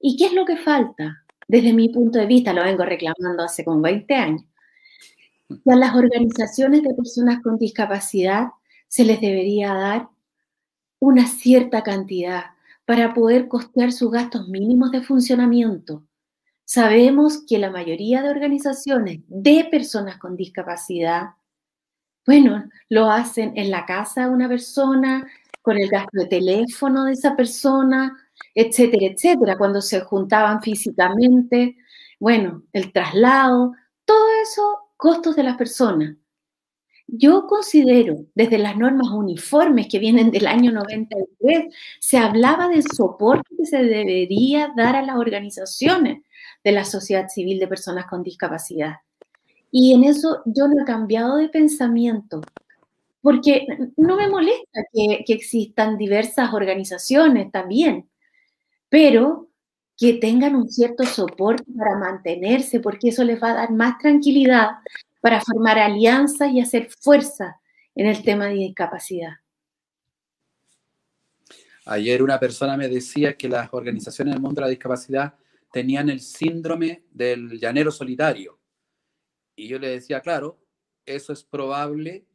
[0.00, 1.24] ¿Y qué es lo que falta?
[1.48, 4.44] Desde mi punto de vista, lo vengo reclamando hace como 20 años.
[5.66, 8.48] a las organizaciones de personas con discapacidad
[8.86, 10.08] se les debería dar
[11.00, 12.44] una cierta cantidad
[12.88, 16.06] para poder costear sus gastos mínimos de funcionamiento.
[16.64, 21.32] Sabemos que la mayoría de organizaciones de personas con discapacidad,
[22.26, 25.28] bueno, lo hacen en la casa de una persona,
[25.60, 28.16] con el gasto de teléfono de esa persona,
[28.54, 31.76] etcétera, etcétera, cuando se juntaban físicamente,
[32.18, 33.74] bueno, el traslado,
[34.06, 36.16] todo eso, costos de las personas.
[37.10, 43.48] Yo considero, desde las normas uniformes que vienen del año 93, se hablaba del soporte
[43.56, 46.22] que se debería dar a las organizaciones
[46.62, 48.96] de la sociedad civil de personas con discapacidad.
[49.70, 52.42] Y en eso yo lo he cambiado de pensamiento,
[53.22, 58.06] porque no me molesta que, que existan diversas organizaciones también,
[58.90, 59.48] pero
[59.96, 64.72] que tengan un cierto soporte para mantenerse, porque eso les va a dar más tranquilidad
[65.20, 67.60] para formar alianzas y hacer fuerza
[67.94, 69.32] en el tema de discapacidad.
[71.86, 75.34] Ayer una persona me decía que las organizaciones del mundo de la discapacidad
[75.72, 78.58] tenían el síndrome del llanero solitario.
[79.56, 80.58] Y yo le decía, claro,
[81.06, 82.26] eso es probable,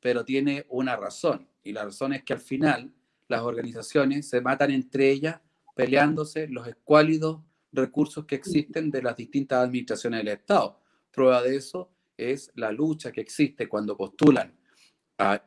[0.00, 1.48] pero tiene una razón.
[1.62, 2.92] Y la razón es que al final
[3.26, 5.40] las organizaciones se matan entre ellas
[5.74, 7.40] peleándose los escuálidos
[7.72, 10.78] recursos que existen de las distintas administraciones del Estado.
[11.10, 11.90] Prueba de eso
[12.20, 14.54] es la lucha que existe cuando postulan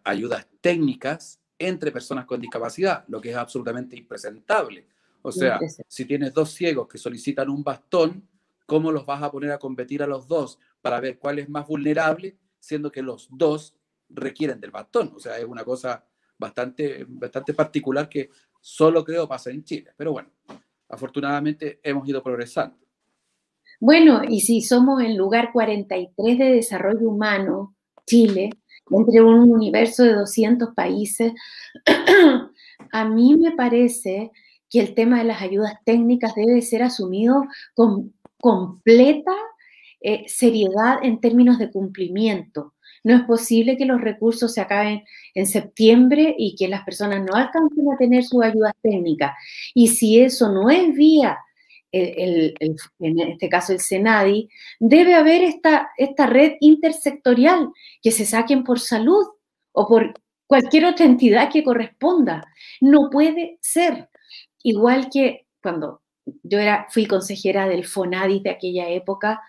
[0.04, 4.88] ayudas técnicas entre personas con discapacidad, lo que es absolutamente impresentable.
[5.22, 8.28] O sea, si tienes dos ciegos que solicitan un bastón,
[8.66, 11.68] ¿cómo los vas a poner a competir a los dos para ver cuál es más
[11.68, 13.74] vulnerable, siendo que los dos
[14.10, 15.14] requieren del bastón?
[15.16, 16.06] O sea, es una cosa
[16.38, 19.92] bastante, bastante particular que solo creo pasa en Chile.
[19.96, 20.30] Pero bueno,
[20.90, 22.83] afortunadamente hemos ido progresando.
[23.86, 27.76] Bueno, y si somos el lugar 43 de desarrollo humano,
[28.06, 28.52] Chile,
[28.90, 31.34] entre un universo de 200 países,
[32.94, 34.32] a mí me parece
[34.70, 37.44] que el tema de las ayudas técnicas debe ser asumido
[37.76, 39.34] con completa
[40.00, 42.76] eh, seriedad en términos de cumplimiento.
[43.04, 45.04] No es posible que los recursos se acaben
[45.34, 49.34] en septiembre y que las personas no alcancen a tener sus ayudas técnicas.
[49.74, 51.38] Y si eso no es vía
[51.94, 55.92] en este caso el SENADI, debe haber esta,
[56.28, 57.70] red intersectorial
[58.02, 59.26] que se saquen por salud
[59.72, 60.14] o por
[60.48, 62.46] cualquier otra entidad que corresponda.
[62.82, 64.10] No puede ser.
[64.64, 66.02] Igual que cuando
[66.42, 69.42] yo era, fui consejera del FONADI de aquella época,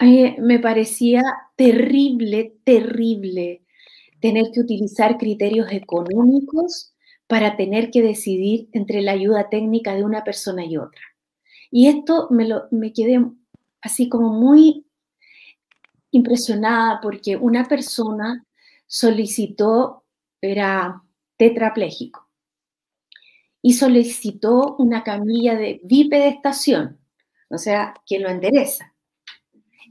[0.00, 1.22] me parecía
[1.54, 3.62] terrible, terrible
[4.20, 6.94] tener que utilizar criterios económicos
[7.26, 11.11] para tener que decidir entre la ayuda técnica de una persona y otra.
[11.72, 13.18] Y esto me, lo, me quedé
[13.80, 14.86] así como muy
[16.12, 18.44] impresionada porque una persona
[18.86, 20.04] solicitó,
[20.40, 21.02] era
[21.38, 22.28] tetrapléjico,
[23.62, 26.98] y solicitó una camilla de bipedestación,
[27.48, 28.92] o sea, que lo endereza.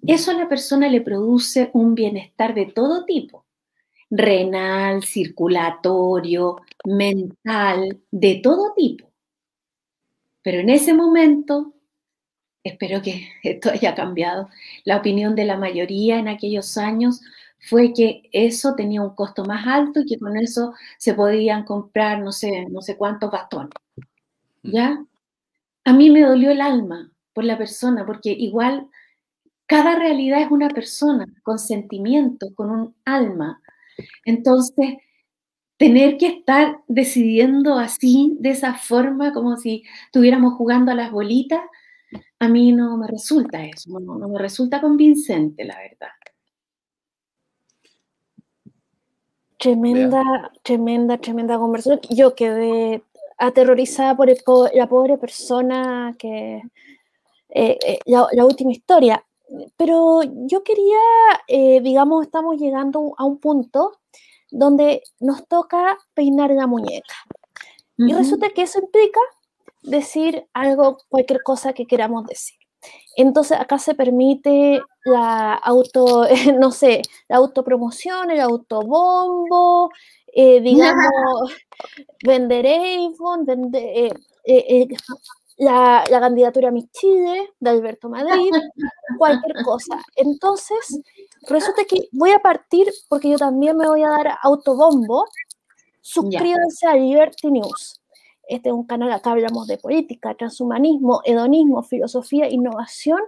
[0.05, 3.45] Eso a la persona le produce un bienestar de todo tipo,
[4.11, 9.10] renal, circulatorio, mental, de todo tipo.
[10.43, 11.73] Pero en ese momento,
[12.63, 14.49] espero que esto haya cambiado,
[14.85, 17.21] la opinión de la mayoría en aquellos años
[17.69, 22.19] fue que eso tenía un costo más alto y que con eso se podían comprar
[22.19, 23.71] no sé, no sé cuántos bastones.
[24.63, 24.71] Mm.
[24.71, 25.05] ¿Ya?
[25.85, 28.87] A mí me dolió el alma por la persona, porque igual
[29.67, 33.61] cada realidad es una persona con sentimientos, con un alma.
[34.25, 34.97] Entonces,
[35.81, 41.59] tener que estar decidiendo así, de esa forma, como si estuviéramos jugando a las bolitas,
[42.37, 46.09] a mí no me resulta eso, no, me resulta convincente, la verdad.
[49.57, 51.99] Tremenda, tremenda, tremenda conversación.
[52.11, 53.01] Yo quedé
[53.39, 54.29] aterrorizada por
[54.75, 56.61] la pobre persona que...
[57.49, 59.25] Eh, eh, la, última historia.
[59.77, 60.99] Pero yo quería,
[61.47, 64.01] eh, digamos, estamos llegando a un punto
[64.51, 67.15] donde nos toca peinar la muñeca.
[67.97, 69.19] Y resulta que eso implica
[69.83, 72.57] decir algo, cualquier cosa que queramos decir.
[73.15, 76.25] Entonces acá se permite la auto,
[76.59, 79.91] no sé, la autopromoción, el autobombo,
[80.33, 81.53] eh, digamos,
[82.23, 84.11] vender iPhone, vender, eh,
[84.45, 84.87] eh,
[85.61, 88.51] la, la, candidatura a Miss Chile de Alberto Madrid,
[89.19, 90.01] cualquier cosa.
[90.15, 90.99] Entonces,
[91.47, 95.25] resulta que voy a partir, porque yo también me voy a dar autobombo,
[96.01, 98.01] suscríbanse a Liberty News.
[98.47, 103.19] Este es un canal, acá hablamos de política, transhumanismo, hedonismo, filosofía, innovación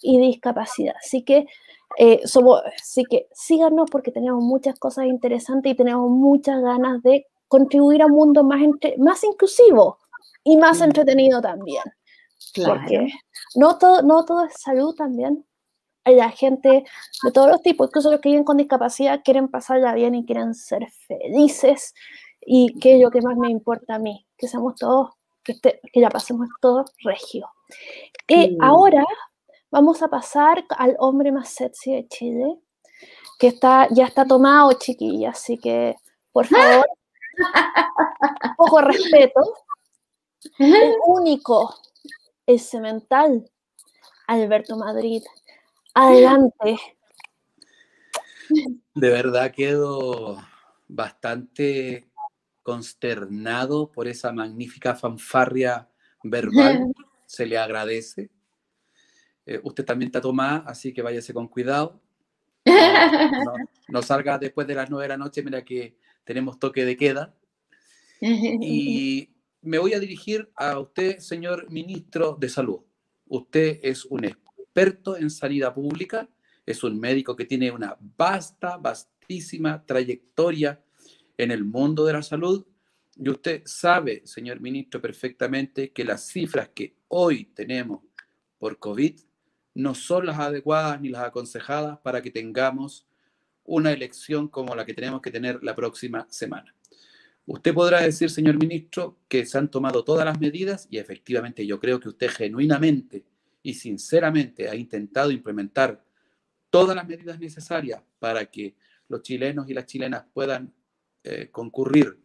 [0.00, 0.94] y discapacidad.
[0.96, 1.46] Así que,
[1.98, 7.26] eh, somos, así que síganos porque tenemos muchas cosas interesantes y tenemos muchas ganas de
[7.48, 8.60] contribuir a un mundo más,
[8.96, 9.98] más inclusivo
[10.44, 10.84] y más mm.
[10.84, 11.82] entretenido también.
[12.54, 13.08] Porque
[13.54, 15.46] no todo, no todo es salud también.
[16.04, 16.84] Hay la gente
[17.22, 20.54] de todos los tipos, incluso los que viven con discapacidad, quieren pasarla bien y quieren
[20.54, 21.94] ser felices.
[22.40, 25.10] Y que es lo que más me importa a mí, que seamos todos,
[25.44, 27.50] que, este, que ya pasemos todos regio.
[28.26, 29.04] Y ahora
[29.70, 32.58] vamos a pasar al hombre más sexy de Chile.
[33.38, 35.96] que está, ya está tomado, chiquilla, así que,
[36.32, 36.86] por favor,
[38.56, 39.40] poco respeto.
[40.58, 41.74] El único,
[42.46, 43.50] el cemental,
[44.26, 45.22] Alberto Madrid.
[45.94, 46.78] Adelante.
[48.94, 50.38] De verdad quedo
[50.88, 52.10] bastante
[52.62, 55.88] consternado por esa magnífica fanfarria
[56.22, 56.92] verbal.
[57.26, 58.30] Se le agradece.
[59.46, 62.00] Eh, usted también está tomada, así que váyase con cuidado.
[63.88, 67.34] No, salga después de las nueve de la noche, mira que tenemos toque de queda.
[68.20, 69.30] Y
[69.62, 72.80] me voy a dirigir a usted, señor ministro de Salud.
[73.26, 76.28] Usted es un experto en sanidad pública,
[76.64, 80.82] es un médico que tiene una vasta, vastísima trayectoria
[81.36, 82.66] en el mundo de la salud.
[83.16, 88.02] Y usted sabe, señor ministro, perfectamente que las cifras que hoy tenemos
[88.58, 89.20] por COVID
[89.74, 93.06] no son las adecuadas ni las aconsejadas para que tengamos
[93.64, 96.74] una elección como la que tenemos que tener la próxima semana.
[97.52, 101.80] Usted podrá decir, señor ministro, que se han tomado todas las medidas y efectivamente yo
[101.80, 103.24] creo que usted genuinamente
[103.60, 106.00] y sinceramente ha intentado implementar
[106.70, 108.76] todas las medidas necesarias para que
[109.08, 110.72] los chilenos y las chilenas puedan
[111.24, 112.20] eh, concurrir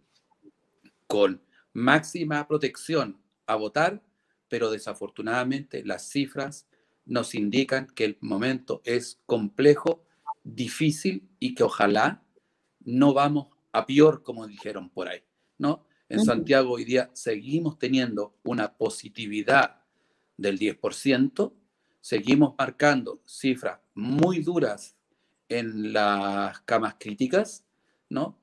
[1.08, 1.42] con
[1.74, 4.04] máxima protección a votar,
[4.48, 6.68] pero desafortunadamente las cifras
[7.04, 10.06] nos indican que el momento es complejo,
[10.44, 12.24] difícil y que ojalá
[12.82, 15.22] no vamos a peor, como dijeron por ahí,
[15.58, 15.86] ¿no?
[16.08, 19.82] En Santiago hoy día seguimos teniendo una positividad
[20.38, 21.52] del 10%,
[22.00, 24.96] seguimos marcando cifras muy duras
[25.50, 27.66] en las camas críticas,
[28.10, 28.40] ¿no?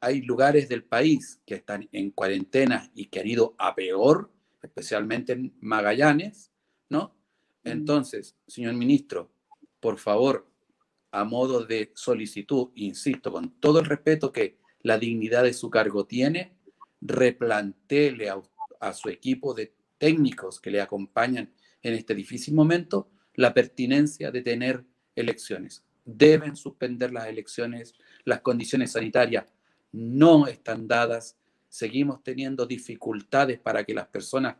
[0.00, 4.30] hay lugares del país que están en cuarentena y que han ido a peor,
[4.62, 6.52] especialmente en Magallanes,
[6.88, 7.16] ¿no?
[7.64, 9.30] Entonces, señor ministro,
[9.80, 10.49] por favor,
[11.12, 16.06] a modo de solicitud, insisto, con todo el respeto que la dignidad de su cargo
[16.06, 16.54] tiene,
[17.00, 18.30] replanteele
[18.80, 21.52] a, su equipo de técnicos que le acompañan
[21.82, 24.84] en este difícil momento la pertinencia de tener
[25.14, 25.84] elecciones.
[26.04, 27.94] Deben suspender las elecciones,
[28.24, 29.44] las condiciones sanitarias
[29.92, 31.36] no están dadas,
[31.68, 34.56] seguimos teniendo dificultades para que las personas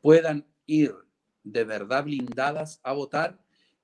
[0.00, 0.94] puedan ir
[1.44, 3.38] de verdad blindadas a votar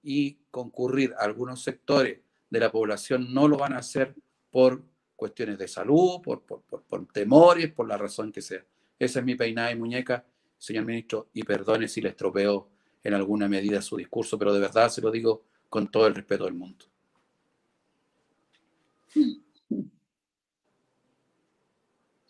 [0.05, 1.15] y concurrir.
[1.19, 4.15] Algunos sectores de la población no lo van a hacer
[4.51, 4.85] por
[5.17, 8.65] cuestiones de salud, por, por, temores, por la razón que sea.
[8.99, 10.25] Esa es mi peinada y muñeca,
[10.59, 12.69] señor ministro, y perdone si le estropeo
[13.03, 16.45] en alguna medida su discurso, pero de verdad se lo digo con todo el respeto
[16.45, 16.85] del mundo.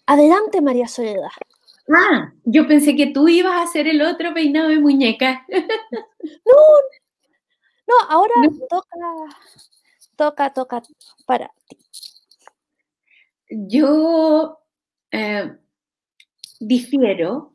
[0.07, 1.29] Adelante, María Soledad.
[1.89, 5.45] Ah, yo pensé que tú ibas a hacer el otro peinado de muñeca.
[5.49, 6.53] no,
[7.87, 8.35] no, ahora
[8.69, 8.97] toca,
[10.17, 10.83] toca, toca
[11.27, 11.79] para ti.
[13.51, 14.59] Yo
[15.11, 15.57] eh,
[16.61, 17.53] difiero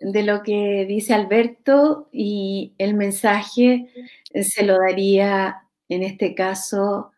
[0.00, 3.90] de lo que dice Alberto y el mensaje
[4.32, 7.12] se lo daría en este caso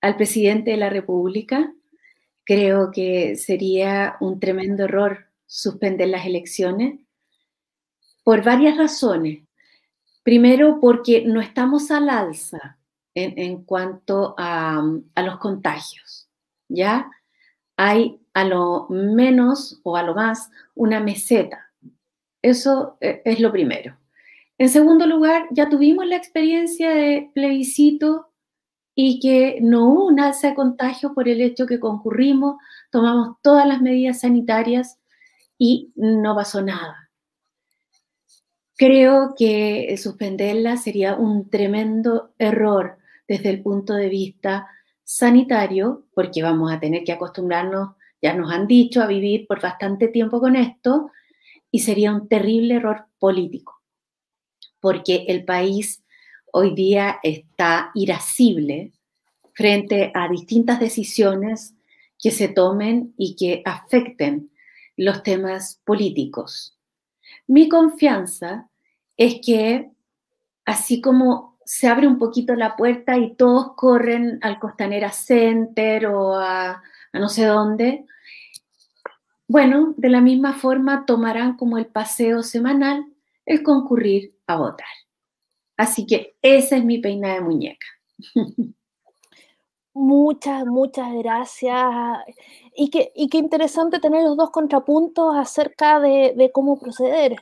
[0.00, 1.72] al presidente de la República.
[2.44, 7.00] Creo que sería un tremendo error suspender las elecciones
[8.22, 9.44] por varias razones.
[10.22, 12.78] Primero, porque no estamos al alza
[13.14, 14.82] en, cuanto a,
[15.16, 16.28] los contagios,
[16.68, 17.10] ¿ya?
[17.76, 21.72] Hay a lo menos o a lo más una meseta.
[22.42, 23.96] Eso eh, es lo primero.
[24.58, 28.30] En segundo lugar, ya tuvimos la experiencia de plebiscito
[28.94, 32.56] y que no hubo un alza de contagio por el hecho que concurrimos,
[32.90, 34.98] tomamos todas las medidas sanitarias
[35.56, 37.09] y no pasó nada.
[38.80, 42.96] Creo que suspenderla sería un tremendo error
[43.28, 44.68] desde el punto de vista
[45.04, 47.90] sanitario, porque vamos a tener que acostumbrarnos,
[48.22, 51.10] ya nos han dicho, a vivir por bastante tiempo con esto,
[51.70, 53.82] y sería un terrible error político,
[54.80, 56.02] porque el país
[56.50, 58.94] hoy día está irascible
[59.52, 61.74] frente a distintas decisiones
[62.18, 64.50] que se tomen y que afecten
[64.96, 66.78] los temas políticos.
[67.46, 68.69] Mi confianza
[69.20, 69.90] es que
[70.64, 76.36] así como se abre un poquito la puerta y todos corren al Costanera Center o
[76.36, 76.82] a,
[77.12, 78.06] no sé dónde,
[79.46, 83.04] bueno, de la misma forma tomarán como el paseo semanal
[83.44, 84.88] el concurrir a votar.
[85.76, 87.86] Así que esa es mi peina de muñeca.
[89.92, 91.76] Muchas, muchas gracias.
[92.76, 97.36] Y qué, y qué interesante tener los dos contrapuntos acerca de, cómo proceder.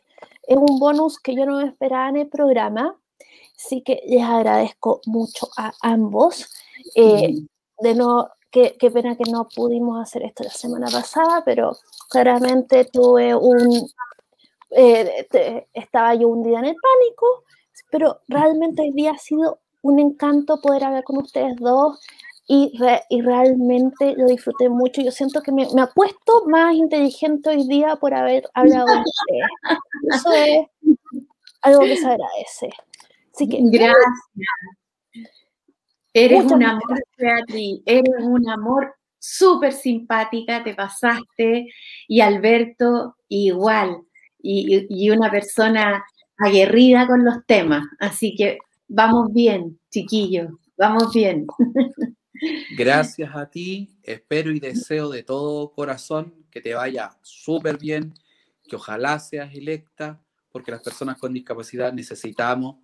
[0.47, 2.97] Es un bonus que yo no esperaba en el programa,
[3.57, 6.51] así que les agradezco mucho a ambos.
[6.95, 7.35] Eh,
[7.81, 11.77] de no, qué, qué, pena que no pudimos hacer esto la semana pasada, pero
[12.09, 13.89] claramente tuve un,
[14.71, 15.27] eh,
[15.73, 17.45] estaba yo un día en el pánico,
[17.91, 22.01] pero realmente hoy día ha sido un encanto poder hablar con ustedes dos
[22.51, 22.73] y,
[23.11, 25.03] y realmente lo disfruté mucho.
[25.03, 29.01] Yo siento que me, me ha puesto más inteligente hoy día por haber hablado con
[29.01, 29.49] ustedes.
[30.15, 30.67] Eso es
[31.61, 32.71] algo que se agradece.
[33.35, 33.97] Así que, Gracias.
[36.15, 41.69] Eres un amor, Beatriz, eres un amor súper simpática, te pasaste,
[42.09, 44.01] y Alberto igual,
[44.41, 46.03] y, y, una persona
[46.39, 48.59] aguerrida con los temas, así que
[48.89, 51.47] vamos bien, chiquillos, vamos bien.
[52.77, 58.15] Gracias a ti, espero y deseo de todo corazón que te vaya súper bien,
[58.69, 60.21] que ojalá seas electa,
[60.51, 62.77] porque las personas con discapacidad necesitamos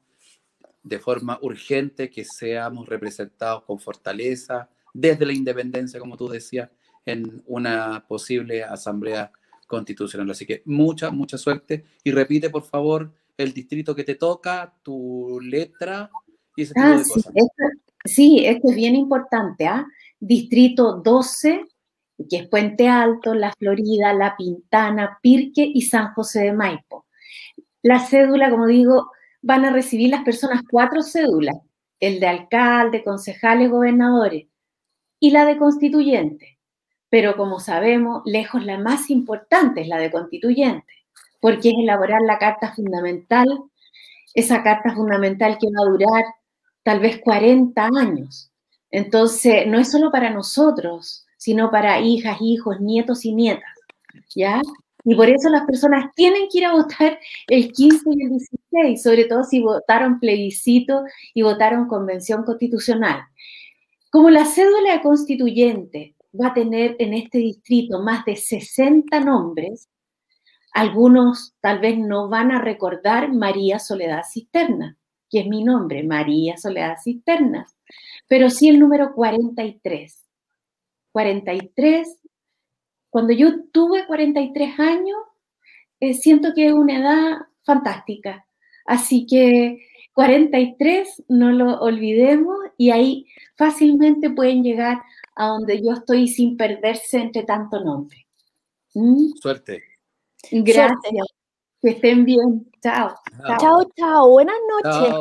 [0.83, 6.71] de forma urgente que seamos representados con fortaleza, desde la independencia, como tú decías,
[7.05, 9.33] en una posible asamblea
[9.67, 10.31] constitucional.
[10.31, 11.85] Así que mucha, mucha suerte.
[12.05, 16.11] Y repite, por favor, el distrito que te toca, tu letra
[16.57, 17.33] y ese tipo ah, de sí, cosas.
[18.05, 19.67] Sí, esto es bien importante.
[19.67, 19.87] ¿ah?
[20.21, 21.65] Distrito 12,
[22.29, 27.07] que es Puente Alto, La Florida, La Pintana, Pirque y San José de Maipo.
[27.83, 29.11] La cédula, como digo,
[29.43, 31.57] van a recibir las personas cuatro cédulas,
[32.01, 34.47] el de alcalde, concejales, gobernadores
[35.21, 36.59] y la de constituyente.
[37.11, 40.93] Pero como sabemos, lejos la más importante es la de constituyente,
[41.41, 43.47] porque es elaborar la carta fundamental,
[44.35, 46.25] esa carta fundamental que va a durar
[46.85, 48.53] tal vez 40 años.
[48.91, 53.73] Entonces, no es solo para nosotros, sino para hijas, hijos, nietos y nietas,
[54.37, 54.63] ¿ya?
[55.05, 59.03] Y por eso las personas tienen que ir a votar el 15 y el 16,
[59.03, 61.03] sobre todo si votaron plebiscito
[61.35, 63.25] y votaron convención constitucional.
[64.11, 69.89] Como la cédula constituyente va a tener en este distrito más de 60 nombres,
[70.73, 74.97] algunos tal vez no van a recordar María Soledad Cisterna,
[75.35, 77.67] que es mi nombre, María Soledad Cisterna,
[78.29, 80.25] pero sí el número 43.
[81.11, 82.19] 43
[83.15, 85.17] cuando yo tuve 43 años,
[86.01, 88.45] eh, siento que es una edad fantástica.
[88.87, 95.01] Así que 43, no lo olvidemos, y ahí fácilmente pueden llegar
[95.37, 98.27] a donde yo estoy sin perderse entre tanto nombre.
[98.95, 99.29] ¿Mm?
[99.41, 99.85] Suerte.
[100.51, 101.29] Gracias.
[101.81, 102.69] Que estén bien.
[102.83, 103.15] Chao.
[103.61, 104.29] Chao, chao.
[104.29, 105.13] Buenas noches.